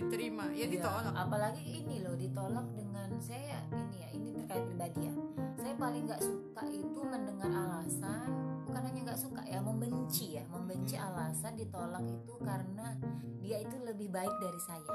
diterima. 0.00 0.44
Ya 0.50 0.64
Iya, 0.64 0.66
ditolak. 0.80 1.12
apalagi 1.12 1.62
ini 1.62 1.96
loh 2.00 2.16
ditolak 2.16 2.66
dengan 2.72 3.08
saya 3.20 3.60
ini 3.68 3.96
ya 4.00 4.08
ini 4.16 4.28
terkait 4.32 4.64
pribadi 4.64 5.00
ya. 5.06 5.14
Saya 5.60 5.74
paling 5.76 6.02
nggak 6.08 6.22
suka 6.24 6.62
itu 6.72 7.00
mendengar 7.04 7.50
alasan 7.52 8.28
bukan 8.64 8.82
hanya 8.86 9.00
nggak 9.12 9.20
suka 9.20 9.42
ya 9.44 9.58
membenci 9.60 10.26
ya 10.40 10.44
membenci 10.48 10.94
alasan 10.96 11.52
ditolak 11.58 12.04
itu 12.06 12.34
karena 12.40 12.96
dia 13.42 13.58
itu 13.60 13.76
lebih 13.84 14.08
baik 14.08 14.34
dari 14.40 14.60
saya. 14.64 14.94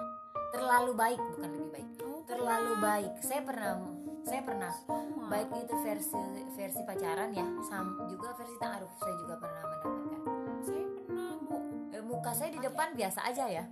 Terlalu 0.55 0.91
baik 0.95 1.19
bukan 1.19 1.49
lebih 1.51 1.69
baik. 1.75 1.87
Oh, 2.01 2.21
terlalu 2.23 2.73
baik. 2.79 3.11
Saya 3.21 3.41
pernah 3.43 3.73
saya 4.25 4.41
pernah 4.41 4.71
baik 5.29 5.49
itu 5.53 5.75
versi 5.85 6.17
versi 6.57 6.81
pacaran 6.81 7.29
ya 7.29 7.45
sam 7.61 7.93
juga 8.09 8.33
versi 8.33 8.55
ta'aruf. 8.57 8.89
Saya 8.97 9.15
juga 9.21 9.35
pernah 9.37 9.61
mendapatkan. 9.69 10.21
Saya 10.65 10.85
pernah 10.89 11.29
bu 11.45 11.57
Eh, 11.95 12.03
muka 12.03 12.31
saya 12.35 12.51
di 12.51 12.59
depan 12.59 12.91
biasa 12.91 13.23
aja 13.23 13.47
ya 13.47 13.63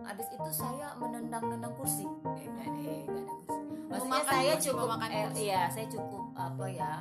Habis 0.00 0.28
itu 0.30 0.50
saya 0.50 0.94
menendang-nendang 0.94 1.74
kursi. 1.74 2.04
Eh, 2.36 2.46
enggak 2.46 2.68
deh, 2.70 2.98
enggak 3.04 3.24
ada 3.24 3.34
kursi. 3.34 3.60
Maksudnya 3.84 4.22
saya 4.22 4.52
kursi, 4.54 4.66
cukup 4.68 4.86
memakan 4.86 5.10
eh, 5.10 5.22
kursi. 5.24 5.40
iya, 5.42 5.62
saya 5.68 5.86
cukup 5.88 6.24
apa 6.34 6.64
ya? 6.66 6.92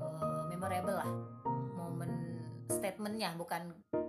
eh, 0.00 0.42
memorable 0.48 0.94
lah. 0.96 1.10
Momen 1.74 2.10
statementnya 2.68 3.28
bukan 3.34 3.62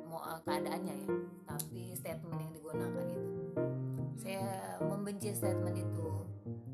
mau 0.06 0.22
eh, 0.24 0.40
keadaannya 0.46 0.96
ya, 0.96 1.10
tapi 1.44 1.82
statement 1.94 2.38
yang 2.38 2.52
digunakan 2.52 3.06
itu. 3.06 3.32
Saya 4.16 4.46
membenci 4.80 5.30
statement 5.32 5.76
itu. 5.76 6.06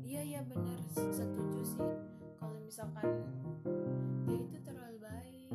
iya 0.00 0.22
iya 0.22 0.40
benar 0.42 0.78
setuju 0.90 1.62
sih 1.62 1.82
kalau 2.34 2.58
misalkan 2.60 3.06
dia 4.26 4.38
itu 4.38 4.58
terlalu 4.60 4.98
baik 4.98 5.50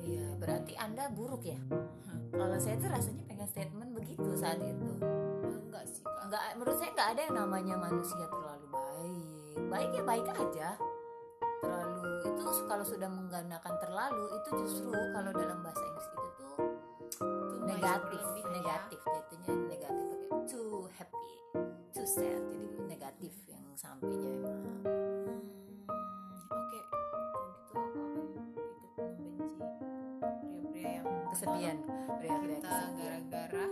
Iya, 0.00 0.26
berarti 0.34 0.74
Anda 0.74 1.10
buruk 1.10 1.42
ya? 1.42 1.58
Kalau 2.32 2.58
saya 2.58 2.74
tuh 2.78 2.90
rasanya 2.90 3.22
pengen 3.26 3.46
statement 3.46 3.90
begitu 4.02 4.28
saat 4.34 4.58
itu. 4.58 4.90
enggak 5.46 5.84
sih 5.86 6.02
Kak. 6.02 6.22
nggak 6.28 6.42
menurut 6.58 6.76
saya 6.76 6.90
nggak 6.92 7.08
ada 7.14 7.20
yang 7.22 7.36
namanya 7.38 7.74
manusia 7.78 8.24
terlalu 8.26 8.66
baik 8.68 9.56
baik 9.70 9.90
ya 9.92 10.02
baik 10.02 10.26
aja 10.28 10.68
terlalu 11.62 12.02
itu 12.26 12.42
kalau 12.66 12.84
sudah 12.84 13.08
menggunakan 13.08 13.74
terlalu 13.78 14.24
itu 14.34 14.48
justru 14.58 14.90
kalau 15.14 15.30
dalam 15.30 15.58
bahasa 15.62 15.82
Inggris 15.82 16.08
itu 16.08 16.28
tuh 16.36 16.56
Too 17.12 17.62
negatif 17.64 18.22
ya. 18.34 18.44
negatif 18.50 18.98
jatuhnya 19.00 19.50
negatif 19.70 20.04
pakai 20.10 20.40
too 20.48 20.88
happy 20.90 21.30
too 21.92 22.04
sad 22.04 22.42
jadi 22.50 22.68
negatif 22.88 23.32
yang 23.46 23.64
sampainya 23.72 24.30
emang 24.34 24.60
Hmm, 24.82 25.38
kesepian 31.32 31.80
kita 32.20 32.76
gara-gara 32.92 33.66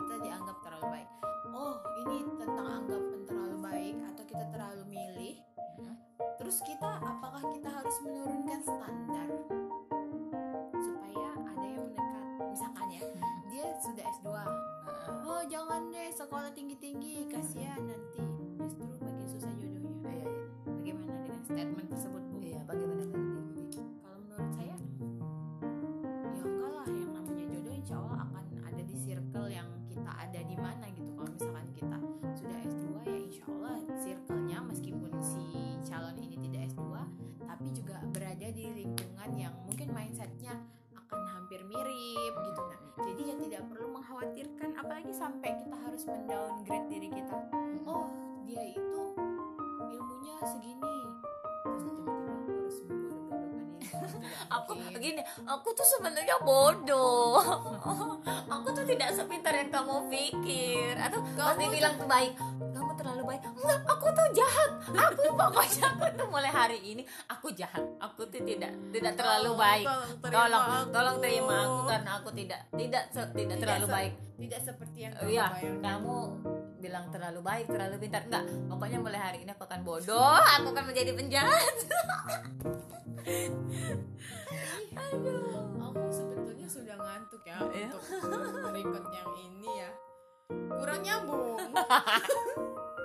kita 0.00 0.14
dianggap 0.24 0.56
terlalu 0.64 0.86
baik. 0.96 1.08
Oh, 1.52 1.76
ini 2.08 2.24
tentang 2.40 2.68
anggapan 2.80 3.20
terlalu 3.28 3.56
baik 3.60 3.96
atau 4.00 4.24
kita 4.24 4.44
terlalu 4.48 4.82
milih. 4.88 5.36
Hmm. 5.76 5.96
Terus 6.40 6.56
kita 6.64 6.88
apakah 7.04 7.25
lagi 44.96 45.12
sampai 45.12 45.52
kita 45.60 45.76
harus 45.76 46.08
mendowngrade 46.08 46.88
diri 46.88 47.12
kita. 47.12 47.36
Oh 47.84 48.08
dia 48.48 48.64
itu 48.64 49.02
ilmunya 49.92 50.36
segini. 50.40 50.98
Terus 51.68 51.84
tiba-tiba 51.92 52.32
aku 52.32 52.48
harus 52.56 52.76
membodoh-bodohkan 52.88 53.60
aku 54.56 54.70
gini 54.96 55.22
aku 55.44 55.68
tuh 55.76 55.84
sebenarnya 55.84 56.36
bodoh. 56.40 57.44
Aku 58.56 58.72
tuh 58.72 58.88
tidak 58.88 59.12
sepintar 59.12 59.52
yang 59.52 59.68
kamu 59.68 60.08
pikir. 60.08 60.96
Atau 60.96 61.20
pasti 61.36 61.68
tuh- 61.68 61.74
bilang 61.76 61.94
tuh 62.00 62.08
baik 62.08 62.32
kamu 62.34 62.65
baik 63.26 63.42
enggak 63.44 63.78
aku 63.84 64.06
tuh 64.08 64.28
jahat. 64.32 64.70
Aku 64.88 65.22
pokoknya 65.30 65.84
aku 65.92 66.04
tuh 66.14 66.26
mulai 66.26 66.48
hari 66.48 66.78
ini 66.80 67.02
aku 67.26 67.50
jahat. 67.50 67.82
Aku 67.98 68.22
tuh 68.24 68.40
tidak 68.40 68.70
tidak 68.90 69.12
terlalu 69.14 69.50
Oh, 69.50 69.56
baik. 69.56 69.86
tolong 70.22 70.32
tolong 70.32 70.64
aku. 70.64 70.90
tolong 70.90 71.16
terima 71.18 71.56
aku 71.60 71.78
karena 71.84 72.10
aku 72.16 72.30
tidak 72.32 72.60
tidak 72.72 73.02
tidak 73.10 73.34
Tidak 73.34 73.58
terlalu 73.58 73.86
se- 73.86 73.92
baik. 73.92 74.12
tidak 74.36 74.60
seperti 74.62 74.98
yang 75.00 75.12
kamu 75.12 75.26
bayangkan. 75.26 75.82
kamu 75.82 76.16
bilang 76.76 77.06
terlalu 77.08 77.40
baik, 77.42 77.66
terlalu 77.66 77.94
pintar. 77.98 78.22
Enggak, 78.22 78.44
pokoknya 78.68 78.98
mulai 79.00 79.18
hari 79.18 79.38
ini 79.40 79.50
aku 79.50 79.64
akan 79.64 79.80
bodoh, 79.82 80.36
aku 80.38 80.68
akan 80.70 80.84
menjadi 80.86 81.10
penjahat. 81.12 81.76
aku 84.96 85.30
sebetulnya 86.08 86.66
sudah 86.66 86.96
ngantuk 86.96 87.42
ya 87.42 87.56
Iya. 87.66 87.88
untuk 87.90 88.70
record 88.70 89.04
yang 89.10 89.30
ini 89.36 89.70
ya. 89.76 89.90
Kurang 90.68 91.00
nyambung 91.00 91.58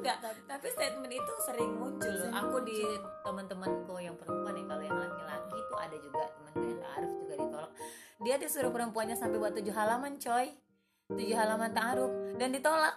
Enggak, 0.00 0.16
tapi 0.48 0.66
statement 0.72 1.12
itu 1.12 1.32
sering 1.44 1.72
muncul. 1.76 2.08
Sering 2.08 2.32
aku 2.32 2.56
di 2.64 2.80
muncul. 2.80 3.20
teman-temanku 3.26 3.94
yang 4.00 4.16
perempuan 4.16 4.54
nih, 4.56 4.64
kalau 4.64 4.82
yang 4.84 4.98
laki-laki 4.98 5.56
itu 5.60 5.74
ada 5.76 5.96
juga 6.00 6.22
temanku 6.32 6.64
yang 6.64 6.80
ta'aruf 6.80 7.12
juga 7.20 7.34
ditolak. 7.36 7.72
Dia 8.20 8.34
disuruh 8.40 8.72
perempuannya 8.72 9.16
sampai 9.16 9.36
buat 9.36 9.52
tujuh 9.56 9.74
halaman, 9.76 10.12
coy. 10.16 10.46
Tujuh 11.10 11.36
halaman 11.36 11.70
ta'aruf 11.76 12.12
dan 12.40 12.48
ditolak. 12.52 12.94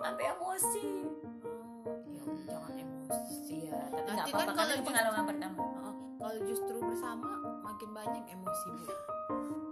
Sampai 0.00 0.24
emosi. 0.36 0.86
ya, 2.12 2.24
jangan 2.48 2.74
emosi 2.76 3.34
Iya, 3.50 3.78
tapi 3.90 4.08
Nanti 4.10 4.30
enggak 4.30 4.36
kan 4.36 4.46
apa-apa 4.46 4.52
kalau 4.54 4.74
itu 4.76 4.84
pengalaman 4.84 5.24
pertama. 5.28 5.58
Oh, 5.60 5.94
kalau 6.20 6.38
justru 6.44 6.76
bersama 6.78 7.30
makin 7.80 7.96
banyak 7.96 8.24
emosi 8.28 8.66
bu 8.76 8.84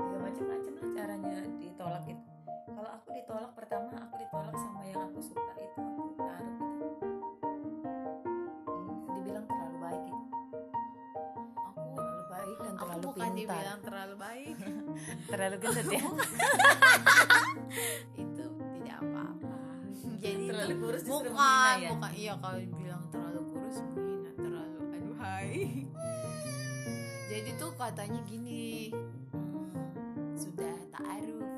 ya 0.01 0.17
macam-macam 0.17 0.73
lah 0.81 0.89
caranya 0.97 1.39
ditolak 1.61 2.05
itu 2.09 2.38
kalau 2.79 2.95
aku 2.95 3.11
ditolak 3.11 3.51
pertama 3.59 3.91
aku 3.91 4.23
ditolak 4.23 4.55
sama 4.55 4.87
yang 4.87 5.03
aku 5.03 5.19
suka 5.19 5.51
itu 5.59 5.83
aku 5.83 6.15
taruh 6.15 6.55
itu 6.79 7.11
Hmm, 8.63 9.03
dibilang 9.19 9.47
terlalu 9.51 9.77
baik 9.83 10.05
itu 10.07 10.27
aku 11.59 11.81
terlalu 11.91 12.23
baik 12.31 12.55
dan 12.63 12.71
aku 12.71 12.79
terlalu 12.79 13.03
bukan 13.03 13.31
pintar. 13.35 13.37
dibilang 13.59 13.81
terlalu 13.83 14.15
baik. 14.15 14.55
Terlalu 15.29 15.57
gendut 15.59 15.91
ya? 15.91 16.03
Itu 18.23 18.47
tidak 18.79 18.97
apa-apa. 19.03 19.59
Jadi 20.23 20.45
terlalu 20.47 20.75
kurus 20.79 21.03
bukan 21.03 21.75
ya? 21.83 21.91
bukan. 21.91 22.11
Iya 22.15 22.33
kalau 22.39 22.59
dibilang 22.63 23.03
terlalu 23.11 23.41
kurus 23.51 23.77
menghina 23.83 24.31
terlalu 24.39 24.79
aduh 24.95 25.17
hai. 25.19 25.51
Jadi 27.27 27.51
tuh 27.59 27.75
katanya 27.75 28.23
gini 28.23 28.95
hmm, 28.95 30.39
sudah 30.39 30.79
gitu 30.79 31.35
kan 31.43 31.58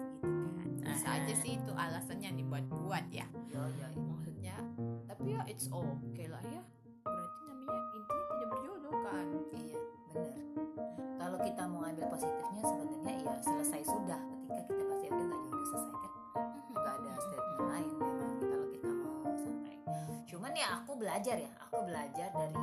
bisa 1.01 1.17
aja 1.17 1.33
sih 1.33 1.57
itu 1.57 1.73
alasannya 1.73 2.29
dibuat-buat 2.37 3.09
ya. 3.09 3.25
Yo, 3.49 3.65
yo, 3.73 3.89
yo. 3.97 4.05
maksudnya 4.05 4.53
tapi 5.09 5.33
ya 5.33 5.41
it's 5.49 5.65
okay 5.73 6.29
lah 6.29 6.45
ya. 6.45 6.61
Berarti 7.01 7.41
namanya 7.49 7.83
intinya 7.97 8.25
tidak 8.29 8.49
berjodoh 8.53 8.97
kan? 9.01 9.27
Iya 9.57 9.81
benar. 10.13 10.45
Kalau 11.17 11.39
kita 11.41 11.63
mau 11.73 11.89
ambil 11.89 12.05
positifnya 12.05 12.63
sebenarnya 12.69 13.13
ya 13.17 13.33
selesai 13.41 13.83
sudah. 13.89 14.21
Ketika 14.45 14.69
kita 14.69 14.85
pasti 14.93 15.09
udah 15.09 15.25
nggak 15.25 15.41
jodoh 15.49 15.67
selesai 15.73 15.95
kan? 15.97 16.13
Nggak 16.69 16.95
ada 17.01 17.13
statement 17.17 17.65
lain 17.65 17.93
memang 17.97 18.33
kalau 18.45 18.67
kita 18.69 18.91
mau 18.93 19.33
santai 19.41 19.77
cuman 20.29 20.53
ya 20.53 20.67
aku 20.85 20.93
belajar 21.01 21.37
ya. 21.41 21.51
Aku 21.65 21.77
belajar 21.89 22.29
dari 22.37 22.61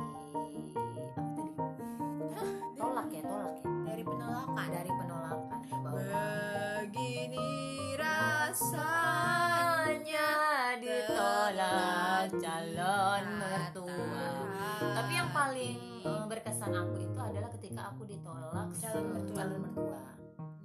Calon 18.98 19.14
mertua. 19.14 19.38
calon 19.38 19.58
mertua 19.62 20.02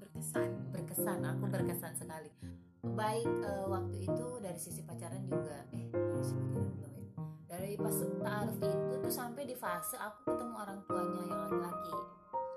berkesan 0.02 0.50
berkesan 0.74 1.19
aku 1.22 1.43
berkesan 1.54 1.93
sekali. 1.93 2.34
Baik 2.82 3.30
eh, 3.30 3.65
waktu 3.69 4.10
itu 4.10 4.28
dari 4.41 4.58
sisi 4.58 4.82
pacaran 4.82 5.22
juga 5.30 5.62
eh 5.69 5.86
dari 5.93 6.26
sisi 6.26 6.41
pacaran 6.41 6.74
belum 6.74 6.93
ya? 6.98 7.10
Dari 7.46 7.72
pas 7.78 7.93
taaruf 7.93 8.58
itu 8.58 8.93
tuh 9.06 9.13
sampai 9.13 9.46
di 9.46 9.54
fase 9.54 10.02
aku 10.02 10.34
ketemu 10.34 10.56
orang 10.58 10.82
tuanya 10.89 11.22
yang 11.30 11.39
laki-laki. 11.46 11.93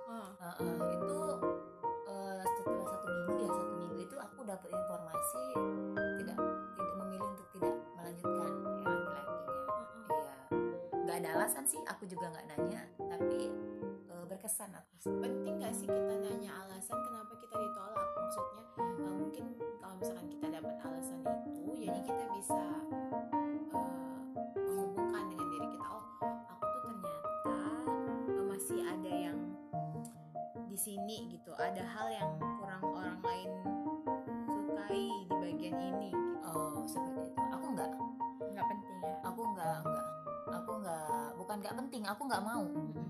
Oh. 0.09 0.29
Eh, 0.41 0.57
eh, 0.65 0.79
itu 0.97 1.21
eh, 2.09 2.41
setelah 2.57 2.87
satu 2.97 3.07
minggu 3.12 3.35
ya 3.37 3.49
satu 3.53 3.73
minggu 3.77 3.99
itu 4.01 4.17
aku 4.17 4.39
dapat 4.49 4.71
informasi 4.73 5.45
tidak 6.25 6.39
tidak 6.41 6.95
memilih 7.05 7.29
untuk 7.37 7.49
tidak 7.53 7.77
melanjutkan 8.01 8.53
yang 8.65 9.05
laki-lakinya. 9.12 9.23
Iya. 10.09 10.33
Nggak 11.05 11.17
ada 11.21 11.29
alasan 11.37 11.65
sih 11.69 11.81
aku 11.85 12.09
juga 12.09 12.33
nggak 12.33 12.45
nanya 12.49 12.81
tapi 13.12 13.53
berkesan 14.37 14.68
aku 14.68 15.16
penting 15.25 15.57
gak 15.57 15.72
sih 15.72 15.88
kita 15.88 16.12
nanya 16.20 16.53
alasan 16.61 16.92
kenapa 17.09 17.33
kita 17.40 17.57
ditolak? 17.57 18.09
Maksudnya 18.20 18.62
eh, 18.77 19.14
mungkin 19.16 19.44
kalau 19.81 19.94
misalkan 19.96 20.29
kita 20.29 20.46
dapat 20.53 20.77
alasan 20.85 21.25
itu 21.25 21.72
jadi 21.88 22.01
kita 22.05 22.25
bisa 22.37 22.61
eh, 23.72 23.96
menghubungkan 24.61 25.25
dengan 25.33 25.46
diri 25.57 25.68
kita 25.72 25.87
oh 25.88 26.05
aku 26.53 26.64
tuh 26.68 26.81
ternyata 26.85 27.57
eh, 28.29 28.44
masih 28.44 28.81
ada 28.85 29.09
yang 29.09 29.38
di 30.68 30.77
sini 30.77 31.33
gitu. 31.33 31.57
Ada 31.57 31.81
hal 31.81 32.07
yang 32.12 32.31
kurang 32.61 32.85
orang 32.92 33.16
lain 33.25 33.51
sukai 34.53 35.09
di 35.33 35.33
bagian 35.33 35.81
ini 35.81 36.12
gitu. 36.12 36.37
Oh 36.44 36.85
seperti 36.85 37.33
itu. 37.33 37.40
Aku 37.57 37.72
nggak. 37.72 37.88
Nggak 38.53 38.66
penting 38.68 38.96
ya? 39.01 39.14
Aku 39.33 39.40
nggak 39.57 39.77
nggak. 39.81 40.07
Aku 40.61 40.70
nggak 40.85 41.25
bukan 41.40 41.57
nggak 41.64 41.77
penting 41.81 42.03
aku 42.05 42.22
nggak 42.29 42.44
mau. 42.44 42.64
Nggak 42.68 43.06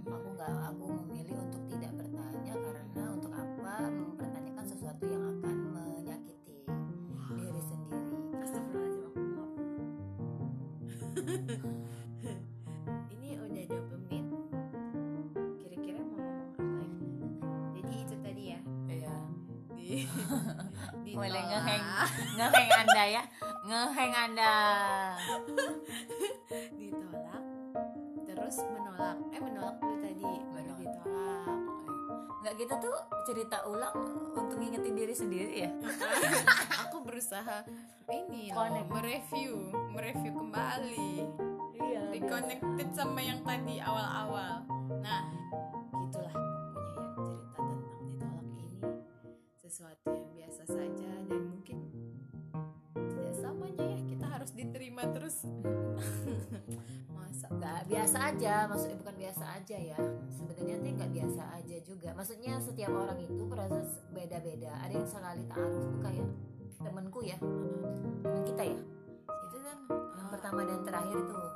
gitu 32.57 32.75
tuh 32.81 32.97
cerita 33.25 33.63
ulang 33.69 33.93
untuk 34.33 34.57
ngingetin 34.57 34.95
diri 34.97 35.15
sendiri 35.15 35.55
ya 35.67 35.71
Aku 36.89 37.05
berusaha 37.05 37.63
Ini 38.09 38.51
Connect. 38.51 38.89
loh 38.89 38.97
Mereview 38.97 39.55
Mereview 39.93 40.33
kembali 40.33 41.13
iya 41.77 42.01
reconnected 42.09 42.89
sama 42.97 43.21
yang 43.21 43.45
tadi 43.45 43.77
awal-awal. 43.77 44.65
Nah, 45.05 45.29
gitulah 45.93 46.33
pokoknya 46.33 46.97
ya 46.97 47.13
cerita 47.21 47.61
tentang 47.61 47.97
ditolak 48.09 48.47
ini 48.57 48.81
sesuatu 49.61 50.09
yang 50.09 50.31
biasa 50.33 50.63
saja 50.65 51.11
dan 51.29 51.41
mungkin 51.53 51.79
tidak 52.97 53.35
samanya 53.37 53.85
ya 53.85 54.01
kita 54.01 54.27
harus 54.27 54.51
diterima 54.57 55.03
terus. 55.13 55.45
Nggak 57.67 57.83
biasa 57.91 58.31
aja 58.31 58.55
maksudnya 58.71 58.97
bukan 59.03 59.17
biasa 59.19 59.45
aja 59.59 59.75
ya. 59.75 59.99
Sebenarnya 60.31 60.75
nanti 60.79 60.91
nggak 61.03 61.13
biasa 61.19 61.43
aja 61.59 61.77
juga. 61.83 62.09
Maksudnya 62.15 62.63
setiap 62.63 62.95
orang 62.95 63.19
itu 63.19 63.43
proses 63.51 63.99
beda-beda. 64.15 64.71
Ada 64.87 64.95
yang 65.03 65.11
sekali 65.11 65.43
taaruf 65.51 65.83
tuh 65.91 65.99
kayak 65.99 66.27
temenku 66.79 67.21
ya. 67.27 67.37
Temen 67.43 68.43
kita 68.47 68.63
ya. 68.71 68.79
Itu 69.51 69.57
kan 69.67 69.79
yang 70.15 70.29
pertama 70.31 70.61
dan 70.63 70.79
terakhir 70.87 71.19
itu 71.19 71.35
iya. 71.35 71.51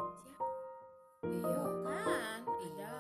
Kan? 1.87 2.41
Ada, 2.43 2.91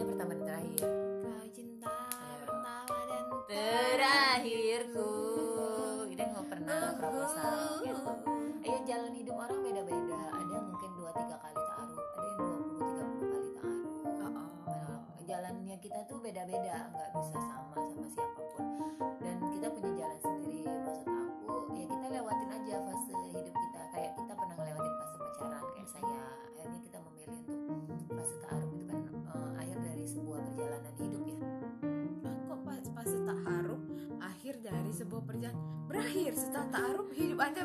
ceritanya 0.00 0.16
pertama 0.16 0.32
dan 0.32 0.48
terakhir. 0.48 0.88
Kau 1.20 1.44
cinta 1.52 1.96
pertama 2.40 2.96
dan 3.04 3.24
terakhirku. 3.52 5.12
dia 6.16 6.24
nggak 6.24 6.46
pernah 6.48 6.84
proposal 6.96 7.59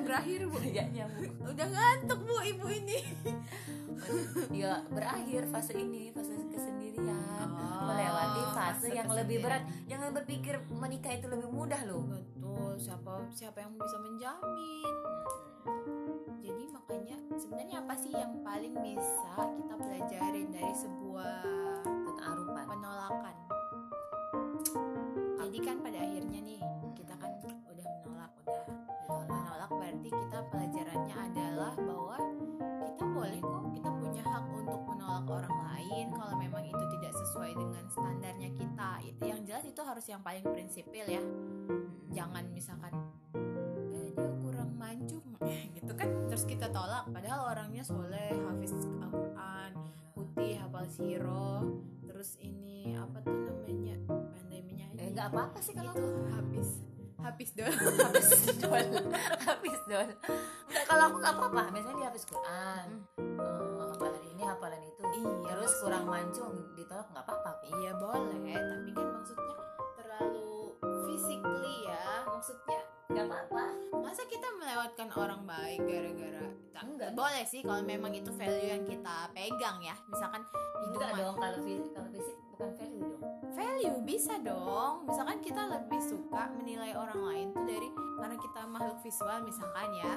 berakhir 0.05 0.39
bu. 0.45 0.57
Kayaknya 0.61 1.03
Bu. 1.09 1.23
udah 1.51 1.67
ngantuk 1.67 2.19
bu 2.21 2.35
ibu 2.45 2.67
ini. 2.69 2.99
Ya 4.53 4.85
berakhir 4.91 5.49
fase 5.49 5.73
ini 5.73 6.13
fase 6.13 6.35
kesendirian. 6.51 7.49
Oh, 7.49 7.89
melewati 7.89 8.43
fase 8.53 8.87
fase 8.87 8.87
yang 8.93 9.09
lebih 9.09 9.41
berat. 9.41 9.65
jangan 9.89 10.13
berpikir 10.13 10.61
menikah 10.69 11.15
itu 11.15 11.25
lebih 11.25 11.49
mudah 11.49 11.81
loh. 11.89 12.05
Betul 12.05 12.77
siapa 12.77 13.25
siapa 13.33 13.65
yang 13.65 13.73
bisa 13.75 13.97
menjamin? 13.97 14.93
Jadi 16.45 16.63
makanya 16.69 17.17
sebenarnya 17.33 17.75
apa 17.81 17.93
sih 17.97 18.13
yang 18.13 18.33
paling 18.45 18.73
bisa 18.85 19.33
kita 19.33 19.75
pelajarin 19.79 20.47
dari 20.53 20.73
sebuah 20.77 21.33
ketaarupan 22.05 22.65
penolakan? 22.69 23.35
Jadi 25.55 25.59
kan 25.71 25.77
pada 25.79 25.97
akhirnya 26.03 26.14
berarti 30.05 30.21
kita 30.29 30.39
pelajarannya 30.53 31.15
adalah 31.17 31.73
bahwa 31.81 32.17
kita 32.85 33.03
boleh 33.09 33.39
kok 33.41 33.63
kita 33.73 33.89
punya 33.89 34.21
hak 34.21 34.45
untuk 34.53 34.81
menolak 34.85 35.25
orang 35.25 35.55
lain 35.65 36.05
kalau 36.13 36.35
memang 36.37 36.61
itu 36.61 36.83
tidak 36.93 37.13
sesuai 37.25 37.51
dengan 37.57 37.83
standarnya 37.89 38.49
kita. 38.53 38.89
Itu 39.01 39.23
yang 39.25 39.41
jelas 39.49 39.65
itu 39.65 39.81
harus 39.81 40.05
yang 40.05 40.21
paling 40.21 40.45
prinsipil 40.45 41.09
ya. 41.09 41.23
Jangan 42.13 42.45
misalkan 42.53 42.93
eh, 43.97 44.13
dia 44.13 44.29
kurang 44.45 44.77
mancung 44.77 45.25
gitu 45.81 45.91
kan 45.97 46.09
terus 46.29 46.45
kita 46.45 46.69
tolak. 46.69 47.09
Padahal 47.09 47.57
orangnya 47.57 47.81
soleh 47.81 48.29
hafiz 48.45 48.77
Al-Quran 48.77 49.71
putih 50.13 50.61
hafal 50.61 50.85
siro 50.85 51.81
terus 52.05 52.37
ini 52.45 52.93
apa 52.93 53.25
tuh 53.25 53.33
namanya 53.33 53.97
pandai 54.05 54.61
menyanyi 54.61 55.01
eh 55.01 55.09
nggak 55.17 55.33
apa-apa 55.33 55.59
sih 55.65 55.73
kalau 55.73 55.97
itu 55.97 56.29
habis 56.29 56.84
habis 57.25 57.49
dong 57.51 57.73
habis 58.05 58.29
dol. 58.55 58.85
Habis 59.41 59.79
dol. 59.85 60.09
Nggak 60.65 60.85
kalau 60.85 61.03
aku 61.09 61.17
nggak 61.17 61.33
apa-apa. 61.35 61.61
Misalnya 61.69 61.97
dia 61.97 62.07
habis 62.07 62.23
Quran. 62.23 62.87
Eh, 63.17 63.83
hafalan 63.83 64.23
ini 64.23 64.43
hafalan 64.43 64.81
itu. 64.81 65.01
Iya, 65.01 65.33
terus 65.47 65.65
maksudnya- 65.67 65.81
kurang 65.81 66.05
mancung 66.05 66.53
ditolak 66.73 67.07
nggak 67.07 67.25
apa-apa 67.25 67.51
Iya 67.65 67.91
boleh, 67.95 68.37
tapi 68.53 68.89
kan 68.91 69.07
maksudnya 69.11 69.55
terlalu 69.95 70.49
physically 71.03 71.75
ya. 71.83 72.05
Maksudnya 72.25 72.79
nggak 73.07 73.25
apa-apa. 73.25 73.63
masa 73.95 74.21
kita 74.25 74.47
melewatkan 74.53 75.07
orang 75.13 75.41
baik 75.43 75.81
gara-gara 75.81 76.45
Enggak. 76.77 77.09
boleh 77.13 77.43
sih 77.43 77.61
kalau 77.61 77.81
memang 77.81 78.11
itu 78.11 78.29
value 78.29 78.69
yang 78.69 78.83
kita 78.83 79.17
pegang 79.31 79.77
ya. 79.79 79.95
Misalkan 80.05 80.41
itu 80.79 80.93
enggak 80.93 81.11
dong 81.15 81.35
kalau 81.35 81.54
value 83.85 84.01
bisa 84.01 84.33
dong. 84.41 85.05
Misalkan 85.05 85.37
kita 85.45 85.61
lebih 85.69 86.01
suka 86.01 86.49
menilai 86.57 86.97
orang 86.97 87.21
lain 87.21 87.47
tuh 87.53 87.65
dari 87.69 87.89
karena 88.17 88.35
kita 88.41 88.61
makhluk 88.65 88.97
visual 89.05 89.37
misalkan 89.45 89.89
ya. 90.01 90.13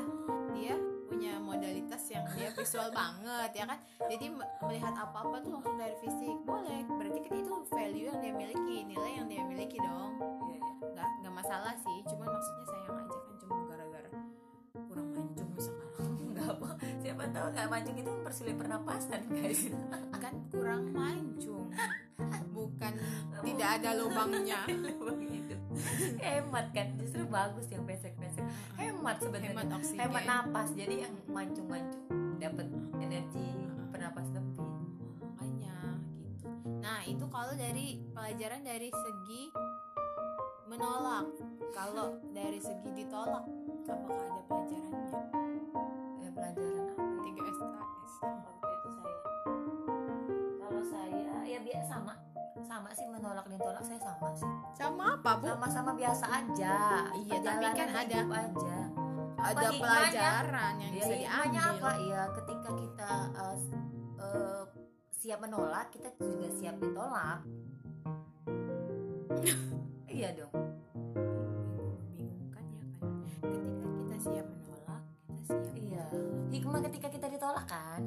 Dia 0.56 0.74
punya 1.08 1.36
modalitas 1.36 2.02
yang 2.08 2.24
dia 2.32 2.48
visual 2.56 2.88
banget 2.88 3.50
ya 3.52 3.64
kan. 3.68 3.78
Jadi 4.08 4.32
me- 4.32 4.48
melihat 4.64 4.96
apa-apa 4.96 5.44
tuh 5.44 5.60
langsung 5.60 5.76
dari 5.76 5.92
fisik. 6.00 6.36
Boleh. 6.48 6.80
Berarti 6.88 7.18
kan 7.28 7.34
itu 7.36 7.52
value 7.68 8.06
yang 8.08 8.18
dia 8.24 8.32
miliki, 8.32 8.76
nilai 8.88 9.12
yang 9.20 9.26
dia 9.28 9.42
miliki 9.44 9.76
dong. 9.84 10.16
Iya, 10.48 10.56
iya. 10.56 10.72
Nggak 10.96 11.08
nggak 11.20 11.34
masalah 11.44 11.74
sih. 11.76 11.98
Cuman 12.08 12.28
maksudnya 12.32 12.66
sayang 12.72 12.96
aja 12.96 13.16
kan 13.20 13.34
cuma 13.44 13.54
gara-gara 13.68 14.10
kurang 14.88 15.08
mancung 15.12 15.48
misalkan. 15.52 16.08
nggak 16.32 16.48
apa 16.56 16.70
siapa 17.04 17.24
tahu 17.34 17.46
nggak 17.52 17.68
mancung 17.68 17.96
itu 18.00 18.10
mempersulit 18.16 18.56
pernapasan 18.56 19.20
guys 19.28 19.60
kan 20.16 20.34
kurang 20.48 20.84
mancung. 20.96 21.57
Tidak 23.68 23.84
ada 23.84 23.90
lubangnya. 24.00 24.64
Begitu. 24.64 25.38
hemat 26.24 26.66
kan 26.74 26.88
justru 26.98 27.22
bagus 27.28 27.66
yang 27.70 27.84
pesek-pesek 27.86 28.44
hemat 28.78 29.16
sebenarnya 29.22 29.54
Hemat 29.54 29.68
oksigen. 29.78 30.00
hemat 30.06 30.24
napas 30.26 30.68
jadi 30.74 30.94
yang 31.08 31.14
mancung-mancung 31.30 32.04
dapat 32.38 32.66
energi 32.98 33.48
pernapas 33.90 34.26
lebih 34.34 34.66
makanya 35.22 35.76
gitu 36.22 36.48
nah 36.82 37.00
itu 37.06 37.24
kalau 37.30 37.54
dari 37.54 38.02
pelajaran 38.14 38.62
dari 38.62 38.90
segi 38.90 39.42
menolak 40.68 41.26
kalau 41.72 42.18
dari 42.34 42.58
segi 42.58 42.90
ditolak 42.94 43.44
apakah 43.88 44.20
ada 44.20 44.42
pelajarannya 44.44 45.12
ya 46.20 46.28
pelajaran 46.34 46.84
apa? 46.92 47.04
3 47.24 47.54
SKS 47.56 48.12
waktu 48.20 48.66
itu 48.68 48.88
saya 48.92 49.18
kalau 50.60 50.82
saya 50.84 51.32
ya 51.48 51.58
biasa 51.64 51.86
sama 51.88 52.27
sama 52.68 52.92
sih 52.92 53.08
menolak 53.08 53.46
ditolak 53.48 53.80
saya 53.80 53.96
sama 53.96 54.28
sih. 54.36 54.44
Sama 54.76 55.16
apa 55.16 55.40
bu? 55.40 55.48
Sama-sama 55.48 55.90
biasa 55.96 56.26
aja. 56.28 56.76
Iya, 57.16 57.36
tapi 57.40 57.64
kan 57.72 57.88
ada- 57.88 58.28
aja. 58.28 58.78
ada 59.38 59.66
hikmahnya? 59.72 59.78
pelajaran 59.80 60.72
yang 60.82 60.92
ya 60.92 60.98
bisa 60.98 61.14
diambil 61.14 61.78
apa? 61.78 61.90
ya 62.02 62.22
ketika 62.34 62.70
kita 62.74 63.10
uh, 63.38 63.56
uh, 64.18 64.62
siap 65.14 65.38
menolak 65.40 65.86
kita 65.88 66.12
juga 66.20 66.48
siap 66.52 66.76
ditolak. 66.76 67.40
Iya 70.08 70.34
dong. 70.34 70.50
Membingungkan 72.10 72.64
ya 72.66 72.82
kan? 72.90 73.06
Ketika 73.38 73.86
kita 73.86 74.16
siap 74.18 74.46
menolak 74.50 75.02
kita 75.30 75.40
siap 75.46 75.76
iya. 75.78 76.06
hikmah 76.50 76.80
ketika 76.90 77.06
kita 77.06 77.26
ditolak 77.30 77.64
kan? 77.70 78.02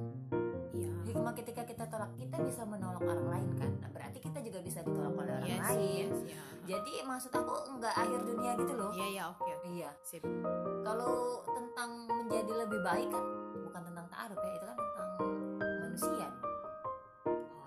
Iya. 0.76 0.92
Hikmah 1.08 1.34
ketika 1.40 1.64
kita 1.64 1.88
tolak 1.88 2.12
kita 2.20 2.36
bisa 2.44 2.68
menolak 2.68 3.00
orang 3.00 3.28
lain 3.32 3.50
kan 3.56 3.71
berarti 4.12 4.28
kita 4.28 4.40
juga 4.44 4.60
bisa 4.60 4.80
ditolak 4.84 5.14
oleh 5.16 5.32
orang 5.32 5.48
iya 5.48 5.56
sih 5.64 5.80
lain. 5.80 5.88
iya 5.88 6.08
sih 6.12 6.28
ya. 6.36 6.44
jadi 6.68 6.94
maksud 7.08 7.32
aku 7.32 7.54
nggak 7.80 7.96
akhir 7.96 8.20
dunia 8.28 8.52
gitu 8.60 8.74
loh. 8.76 8.92
Iya 8.92 9.08
ya 9.08 9.24
oke 9.32 9.54
iya. 9.72 9.90
Sip. 10.04 10.24
Kalau 10.84 11.16
tentang 11.48 11.90
menjadi 12.12 12.52
lebih 12.68 12.80
baik 12.84 13.08
kan 13.08 13.26
bukan 13.64 13.82
tentang 13.88 14.06
taaruf 14.12 14.40
ya 14.44 14.52
itu 14.52 14.66
kan 14.68 14.76
tentang 14.76 15.10
manusia. 15.64 16.28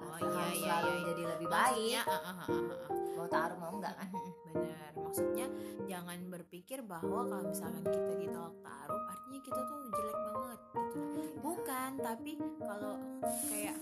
Oh 0.04 0.18
iya 0.20 0.44
iya 0.52 0.52
selalu 0.60 0.84
iya 0.84 1.00
menjadi 1.00 1.22
lebih 1.32 1.48
baik? 1.48 2.02
ah. 2.04 2.46
mau 3.16 3.26
taaruf 3.32 3.56
mau 3.56 3.72
enggak 3.72 3.94
kan 3.96 4.08
benar 4.52 4.92
maksudnya 5.00 5.46
jangan 5.88 6.18
berpikir 6.28 6.84
bahwa 6.84 7.24
kalau 7.24 7.44
misalkan 7.46 7.80
kita 7.88 8.12
ditolak 8.20 8.52
taruh 8.60 8.93
tapi 12.04 12.36
kalau 12.60 13.00
kayak 13.48 13.80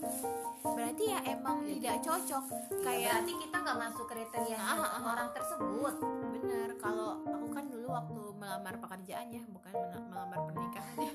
berarti 0.62 1.10
ya 1.10 1.18
emang 1.26 1.66
tidak 1.66 1.98
cocok. 2.06 2.44
Kayak 2.86 3.18
berarti 3.18 3.32
kita 3.34 3.56
nggak 3.66 3.78
masuk 3.82 4.06
kriteria 4.06 4.58
Ah, 4.62 4.78
ah, 4.78 4.86
ah. 4.86 5.02
orang 5.10 5.28
tersebut. 5.34 5.94
Bener 6.30 6.68
kalau 6.78 7.18
aku 7.26 7.46
kan 7.50 7.66
dulu 7.66 7.90
waktu 7.90 8.20
melamar 8.38 8.78
pekerjaan 8.78 9.26
ya 9.34 9.42
bukan 9.50 9.74
melamar 10.06 10.38
pernikahan 10.46 10.96
ya. 11.02 11.12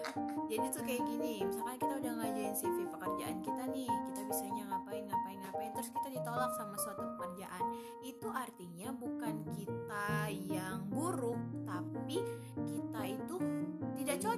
Jadi 0.50 0.66
tuh 0.74 0.82
kayak 0.82 1.02
gini 1.06 1.46
misalkan 1.46 1.78
kita 1.78 1.94
udah 2.02 2.12
ngajuin 2.18 2.54
CV 2.58 2.76
pekerjaan 2.90 3.36
kita 3.38 3.62
nih 3.70 3.90
kita 4.10 4.20
bisanya 4.26 4.62
ngapain 4.74 5.04
ngapain 5.06 5.38
ngapain 5.38 5.70
terus 5.78 5.90
kita 5.94 6.08
ditolak 6.10 6.50
sama 6.58 6.74
suatu 6.82 7.06
pekerjaan. 7.14 7.62
Itu 8.02 8.34
artinya 8.34 8.90
bukan 8.98 9.46
kita 9.54 10.26
yang 10.50 10.90
buruk 10.90 11.38
tapi 11.62 12.18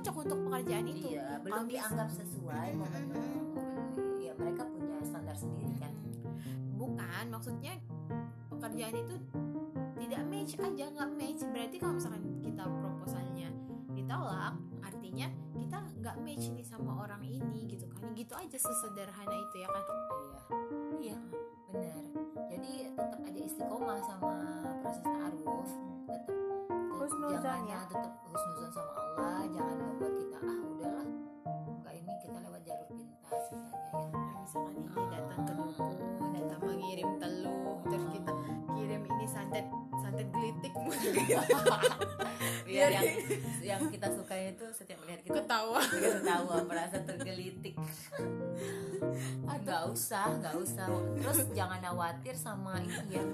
cocok 0.01 0.17
untuk 0.23 0.39
pekerjaan 0.43 0.87
itu. 0.87 1.07
Iya 1.13 1.37
belum 1.39 1.65
mis- 1.65 1.73
dianggap 1.77 2.09
sesuai 2.11 2.67
Mm, 2.67 2.79
mm, 2.79 2.89
mm, 2.89 3.05
memenuhi- 3.05 3.45
ya 4.23 4.33
mereka 4.35 4.63
punya 4.65 4.97
standar 5.03 5.37
sendiri 5.37 5.77
kan. 5.77 5.93
Bukan 6.73 7.25
maksudnya 7.29 7.77
pekerjaan 8.49 8.97
itu 8.97 9.17
tidak 9.95 10.23
match 10.25 10.53
aja 10.57 10.85
nggak 10.89 11.11
match. 11.13 11.41
Berarti 11.47 11.77
kalau 11.77 11.95
misalkan 11.95 12.23
kita 12.41 12.65
proposalnya 12.65 13.49
ditolak 13.91 14.55
artinya 14.81 15.29
kita 15.55 15.79
nggak 15.95 16.17
match 16.19 16.47
nih 16.49 16.65
sama 16.65 16.93
orang 16.99 17.21
ini 17.23 17.69
gitu 17.69 17.85
kan. 17.87 18.09
Gitu 18.11 18.33
aja 18.33 18.57
sesederhana 18.57 19.37
itu 19.39 19.57
ya 19.59 19.69
kan? 19.69 19.85
Iya 20.97 21.17
iya 21.69 21.93
benar. 21.93 22.05
Jadi 22.49 22.73
tetap 22.91 23.21
aja 23.21 23.41
istiqomah 23.43 24.01
sama 24.01 24.33
proses 24.81 25.05
taaruf. 25.05 25.69
Tetap 26.09 26.97
Husnuzon 27.01 27.41
jangan 27.41 27.65
ya. 27.67 27.81
tetap 27.87 28.13
husnuzon 28.27 28.71
sama 28.71 28.93
Allah 28.93 29.41
jangan 29.51 29.79
biar 42.66 42.90
yang 42.96 43.07
yang 43.61 43.83
kita 43.90 44.09
suka 44.14 44.35
itu 44.38 44.64
setiap 44.74 44.98
melihat 45.05 45.20
kita 45.26 45.42
ketawa. 45.42 45.81
kita 45.83 46.09
ketawa 46.22 46.57
merasa 46.64 46.96
tergelitik. 47.03 47.74
Nggak 49.61 49.83
usah 49.92 50.40
nggak 50.40 50.57
usah. 50.57 50.88
Terus 51.20 51.38
jangan 51.53 51.79
khawatir 51.85 52.35
sama 52.35 52.81
ini 52.81 53.20
ya. 53.20 53.24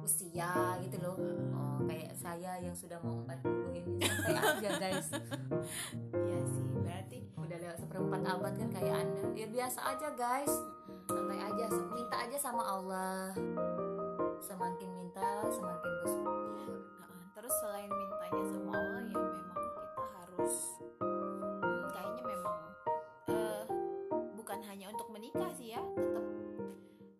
Usia 0.00 0.78
gitu 0.84 0.96
loh. 1.02 1.16
Oh, 1.56 1.80
kayak 1.88 2.14
saya 2.14 2.60
yang 2.62 2.76
sudah 2.76 3.00
mau 3.02 3.24
40 3.26 3.80
ini. 3.80 4.04
Santai 4.04 4.36
aja 4.38 4.70
guys. 4.78 5.08
Iya 6.14 6.38
sih 6.46 6.66
berarti 6.78 7.18
udah 7.36 7.58
lewat 7.58 7.78
seperempat 7.82 8.22
abad 8.22 8.52
kan 8.54 8.68
kayak 8.70 8.94
anda. 9.02 9.22
Ya 9.34 9.46
biasa 9.50 9.80
aja 9.96 10.08
guys. 10.14 10.52
Santai 11.10 11.40
aja 11.42 11.66
minta 11.92 12.16
aja 12.16 12.38
sama 12.38 12.62
Allah 12.64 13.34
semakin 14.44 14.90
minta 14.92 15.24
semakin 15.48 15.90
bersyukur 16.04 16.68
nah, 17.00 17.08
terus 17.32 17.54
selain 17.64 17.88
mintanya 17.88 18.44
sama 18.52 18.70
Allah 18.76 19.04
ya 19.08 19.16
memang 19.24 19.56
kita 19.72 20.04
harus 20.20 20.54
hmm, 21.00 21.80
kayaknya 21.96 22.22
memang 22.28 22.60
uh, 23.32 23.64
bukan 24.36 24.58
hanya 24.68 24.92
untuk 24.92 25.08
menikah 25.16 25.48
sih 25.56 25.72
ya 25.72 25.80
tetap 25.96 26.24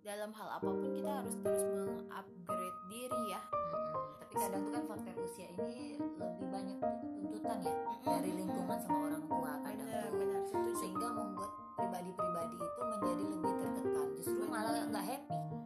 dalam 0.04 0.30
hal 0.36 0.48
apa 0.60 0.68
pun 0.68 0.88
kita 0.92 1.10
harus 1.10 1.34
terus 1.40 1.64
mengupgrade 1.64 2.78
diri 2.92 3.22
ya. 3.32 3.40
Hmm, 3.40 4.20
tapi 4.20 4.32
kadang 4.36 4.60
tuh 4.68 4.72
kan 4.76 4.84
faktor 4.84 5.16
usia 5.24 5.48
ini 5.48 5.96
lebih 5.96 6.46
banyak 6.52 6.76
tuntutan 6.76 7.58
ya 7.64 7.72
hmm. 7.72 8.04
dari 8.04 8.30
lingkungan 8.36 8.78
sama 8.84 8.98
orang 9.08 9.24
tua 9.24 9.52
kadang 9.64 9.88
benar, 9.88 10.12
benar, 10.12 10.42
sehingga 10.76 11.08
membuat 11.08 11.50
pribadi-pribadi 11.80 12.56
itu 12.60 12.80
menjadi 12.84 13.24
lebih 13.32 13.52
tertekan. 13.64 14.06
Justru 14.20 14.44
malah 14.44 14.72
nggak 14.92 15.04
happy. 15.08 15.63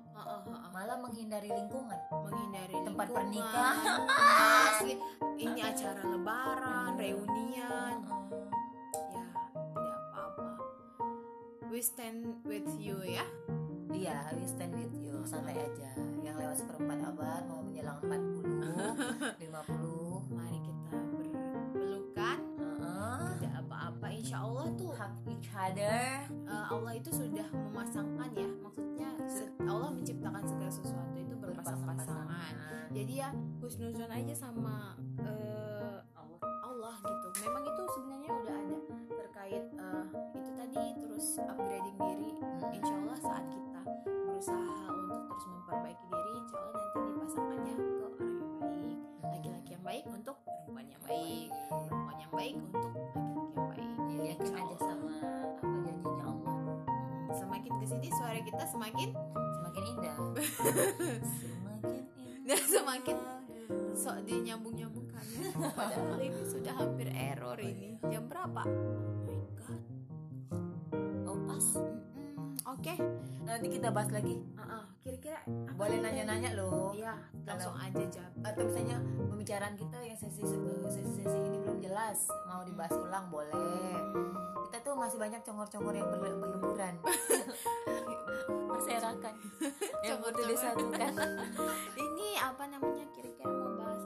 Malah 0.69 0.97
menghindari 0.99 1.49
lingkungan. 1.49 1.99
Menghindari 2.11 2.75
Tempat 2.79 3.07
lingkungan. 3.07 3.15
pernikahan. 3.15 4.85
Ini 5.35 5.61
acara 5.61 6.03
lebaran 6.05 6.91
Benar. 6.93 6.99
reunian. 6.99 7.97
Ya 9.09 9.27
tidak 9.71 10.01
apa-apa. 10.09 10.47
We 11.69 11.79
stand 11.79 12.19
with 12.43 12.67
you 12.75 12.99
ya. 13.03 13.23
Iya, 13.89 14.31
we 14.33 14.45
stand 14.45 14.75
with 14.75 14.95
you, 14.95 15.17
santai 15.25 15.57
aja. 15.57 15.91
Yang 16.21 16.37
lewat 16.39 16.57
seperempat 16.57 16.99
abad 17.05 17.43
mau 17.47 17.61
menjelang 17.61 17.99
40, 17.99 19.41
50, 19.41 20.29
mari 20.29 20.59
kita 20.61 20.93
berpelukan. 21.09 22.39
Tidak 23.35 23.55
apa-apa. 23.59 24.07
Insya 24.09 24.39
Allah 24.41 24.67
tuh 24.73 24.93
hug 24.93 25.13
each 25.27 25.49
other. 25.51 25.99
eh, 26.29 26.65
Allah 26.69 26.93
itu 26.95 27.11
sudah 27.11 27.49
memasangkan 27.51 28.31
ya 28.33 28.49
Allah 29.69 29.91
menciptakan 29.93 30.43
segala 30.49 30.73
sesuatu 30.73 31.17
itu 31.21 31.35
berpasang-pasangan 31.37 32.53
jadi 32.89 33.13
ya 33.13 33.29
husnuzon 33.61 34.09
aja 34.09 34.35
sama 34.35 34.97
eh, 35.21 35.99
Allah. 36.17 36.41
Allah 36.65 36.95
gitu. 37.05 37.29
Memang 37.45 37.63
itu 37.69 37.83
sebenarnya 37.93 38.31
udah 38.33 38.57
ada 38.57 38.79
terkait 39.13 39.65
eh, 39.77 40.07
itu 40.41 40.51
tadi 40.57 40.83
terus 41.05 41.27
upgrading 41.37 41.97
diri 42.01 42.33
dan 62.49 62.61
semakin 62.65 63.17
sok 64.01 64.25
dinyambung-nyambungkan. 64.25 65.25
Padahal 65.79 66.21
ini 66.23 66.43
sudah 66.49 66.75
hampir 66.77 67.09
error 67.13 67.59
ini. 67.61 68.01
jam 68.09 68.25
berapa? 68.25 68.65
Oh 68.65 69.21
my 69.27 69.41
god. 69.59 69.83
Oh, 71.29 71.39
pas. 71.45 71.67
Oke 72.69 73.18
Nanti 73.59 73.75
kita 73.75 73.91
bahas 73.91 74.07
lagi. 74.15 74.39
Ah. 74.55 74.87
kira-kira 75.03 75.43
Boleh 75.75 75.99
nanya-nanya 75.99 76.55
loh. 76.55 76.95
Iya, 76.95 77.11
langsung 77.43 77.75
aja 77.75 78.07
jawab. 78.07 78.31
Atau 78.47 78.71
misalnya 78.71 79.03
pembicaraan 79.03 79.75
kita 79.75 79.99
yang 79.99 80.15
sesi 80.15 80.47
sesi 80.47 81.39
ini 81.43 81.59
belum 81.59 81.83
jelas, 81.83 82.31
mau 82.47 82.63
dibahas 82.63 82.95
ulang 82.95 83.27
boleh. 83.27 83.99
Kita 84.71 84.79
tuh 84.87 84.95
masih 84.95 85.19
banyak 85.19 85.43
congor-congor 85.43 85.91
yang 85.91 86.07
berle- 86.07 86.39
berleburan. 86.39 86.95
Berserakan. 88.47 89.35
yang 90.07 90.23
butuh 90.23 90.45
disatukan. 90.47 91.11
Ini 92.07 92.29
apa 92.39 92.63
namanya? 92.71 93.11
Kira-kira 93.11 93.51
mau 93.51 93.75
bahas 93.75 93.98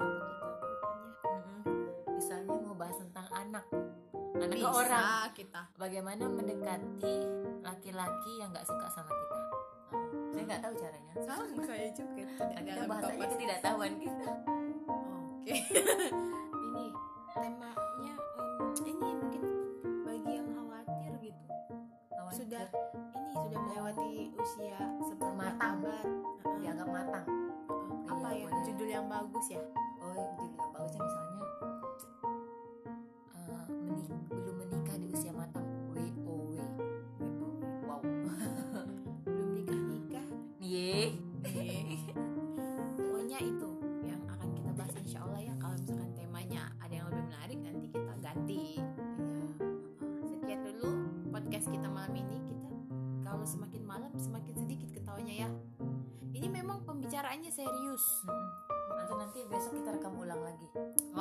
Anak 4.43 4.57
ke 4.57 4.67
orang. 4.67 5.31
kita. 5.33 5.61
Bagaimana 5.75 6.25
mendekati 6.27 7.17
laki-laki 7.61 8.33
yang 8.37 8.51
nggak 8.51 8.65
suka 8.65 8.87
sama 8.89 9.09
kita. 9.09 9.39
Nah, 9.39 10.31
saya 10.33 10.45
nggak 10.45 10.63
tahu 10.63 10.75
caranya. 10.77 11.13
Sama 11.21 11.63
saya 11.71 11.89
juga 11.93 12.23
tidak 12.27 12.51
Kita 12.53 12.61
dalam 12.67 12.89
bahas 12.89 13.03
aja 13.03 13.11
kapasitas. 13.13 13.31
ketidaktahuan 13.33 13.93
kita. 13.97 14.31
Oke. 15.39 15.55
ini 16.67 16.85
temanya 17.33 18.15
em, 18.61 18.71
ini 18.85 19.11
mungkin 19.13 19.43
bagi 20.03 20.33
yang 20.33 20.49
khawatir 20.51 21.11
gitu. 21.21 21.45
Kawan 22.09 22.33
Sudah 22.33 22.65
ini 23.15 23.33
sudah 23.33 23.59
melewati 23.61 24.11
usia 24.35 24.79
seperempat 25.01 25.55
Matang. 25.55 25.75
abad. 25.79 26.07
Dianggap 26.59 26.89
matang. 26.89 27.27
Heeh. 27.27 28.09
Apa 28.09 28.29
ya 28.33 28.49
judul 28.63 28.89
yang 28.89 29.07
bagus 29.07 29.47
ya? 29.51 29.63
Oh, 29.99 30.27
judul 30.37 30.67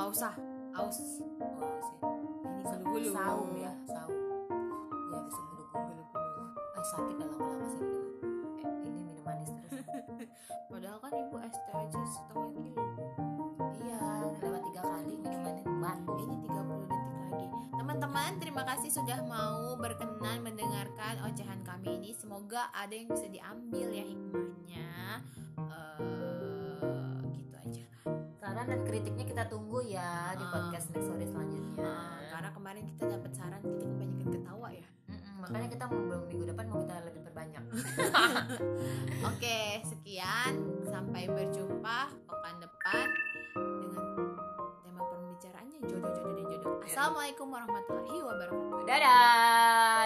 Nggak 0.01 0.17
usah. 0.17 0.33
Aus. 0.81 0.81
Oh, 0.81 0.89
sih. 0.97 1.21
Ini 2.41 2.61
gulu-gulu. 2.65 3.13
Saum 3.13 3.53
ya, 3.53 3.69
saum. 3.85 4.17
Ya, 5.13 5.19
besok 5.29 5.45
gulu-gulu. 5.53 6.03
Ah, 6.73 6.85
sakit 6.89 7.15
dah 7.21 7.27
lama-lama 7.29 7.65
sih. 7.69 7.85
Eh, 8.65 8.69
ini 8.81 9.01
minum 9.05 9.21
manis 9.21 9.53
terus. 9.53 9.85
Padahal 10.73 10.97
kan 11.05 11.13
ibu 11.13 11.37
ST 11.45 11.67
aja 11.69 12.01
setengah 12.01 12.49
kilo. 12.49 12.85
iya, 13.77 14.01
lewat 14.41 14.61
tiga 14.73 14.81
kali 14.89 15.13
minum 15.21 15.41
manis 15.45 15.69
batuk. 15.69 16.17
Ini 16.17 16.35
30 16.49 16.81
detik 16.81 17.01
lagi. 17.05 17.47
Teman-teman, 17.77 18.31
terima 18.41 18.63
kasih 18.73 18.89
sudah 18.89 19.19
mau 19.29 19.77
berkenan 19.77 20.41
mendengarkan 20.41 21.29
ocehan 21.29 21.61
kami 21.61 22.01
ini. 22.01 22.09
Semoga 22.17 22.73
ada 22.73 22.97
yang 22.97 23.05
bisa 23.05 23.29
diambil 23.29 23.93
ya 23.93 24.05
hikmahnya. 24.09 24.89
Aja. 25.61 26.30
Saran 28.61 28.77
dan 28.77 28.85
kritiknya 28.85 29.25
kita 29.25 29.43
tunggu 29.49 29.81
ya 29.81 30.37
di 30.37 30.45
Ah. 30.45 30.53
podcast 30.53 30.93
next 30.93 31.09
story 31.09 31.25
selanjutnya. 31.25 31.81
Karena 32.29 32.49
kemarin 32.53 32.85
kita 32.93 33.09
dapat 33.09 33.33
saran 33.33 33.57
kita 33.57 33.89
kebanyakan 33.89 34.27
ketawa 34.37 34.67
ya. 34.69 34.85
Makanya 35.41 35.67
kita 35.73 35.83
mau 35.89 35.97
minggu 36.29 36.45
depan 36.45 36.65
mau 36.69 36.77
kita 36.85 36.93
lebih 37.09 37.21
perbanyak. 37.25 37.63
Oke, 39.33 39.81
sekian. 39.81 40.53
Sampai 40.85 41.25
berjumpa 41.25 42.13
pekan 42.29 42.55
depan 42.61 43.07
dengan 43.57 44.29
tema 44.85 45.09
pembicaraannya 45.09 45.81
jodoh-jodoh 45.81 46.33
dan 46.37 46.45
jodoh. 46.53 46.85
Assalamualaikum 46.85 47.49
warahmatullahi 47.49 48.19
wabarakatuh. 48.21 48.85
Dadah. 48.85 50.05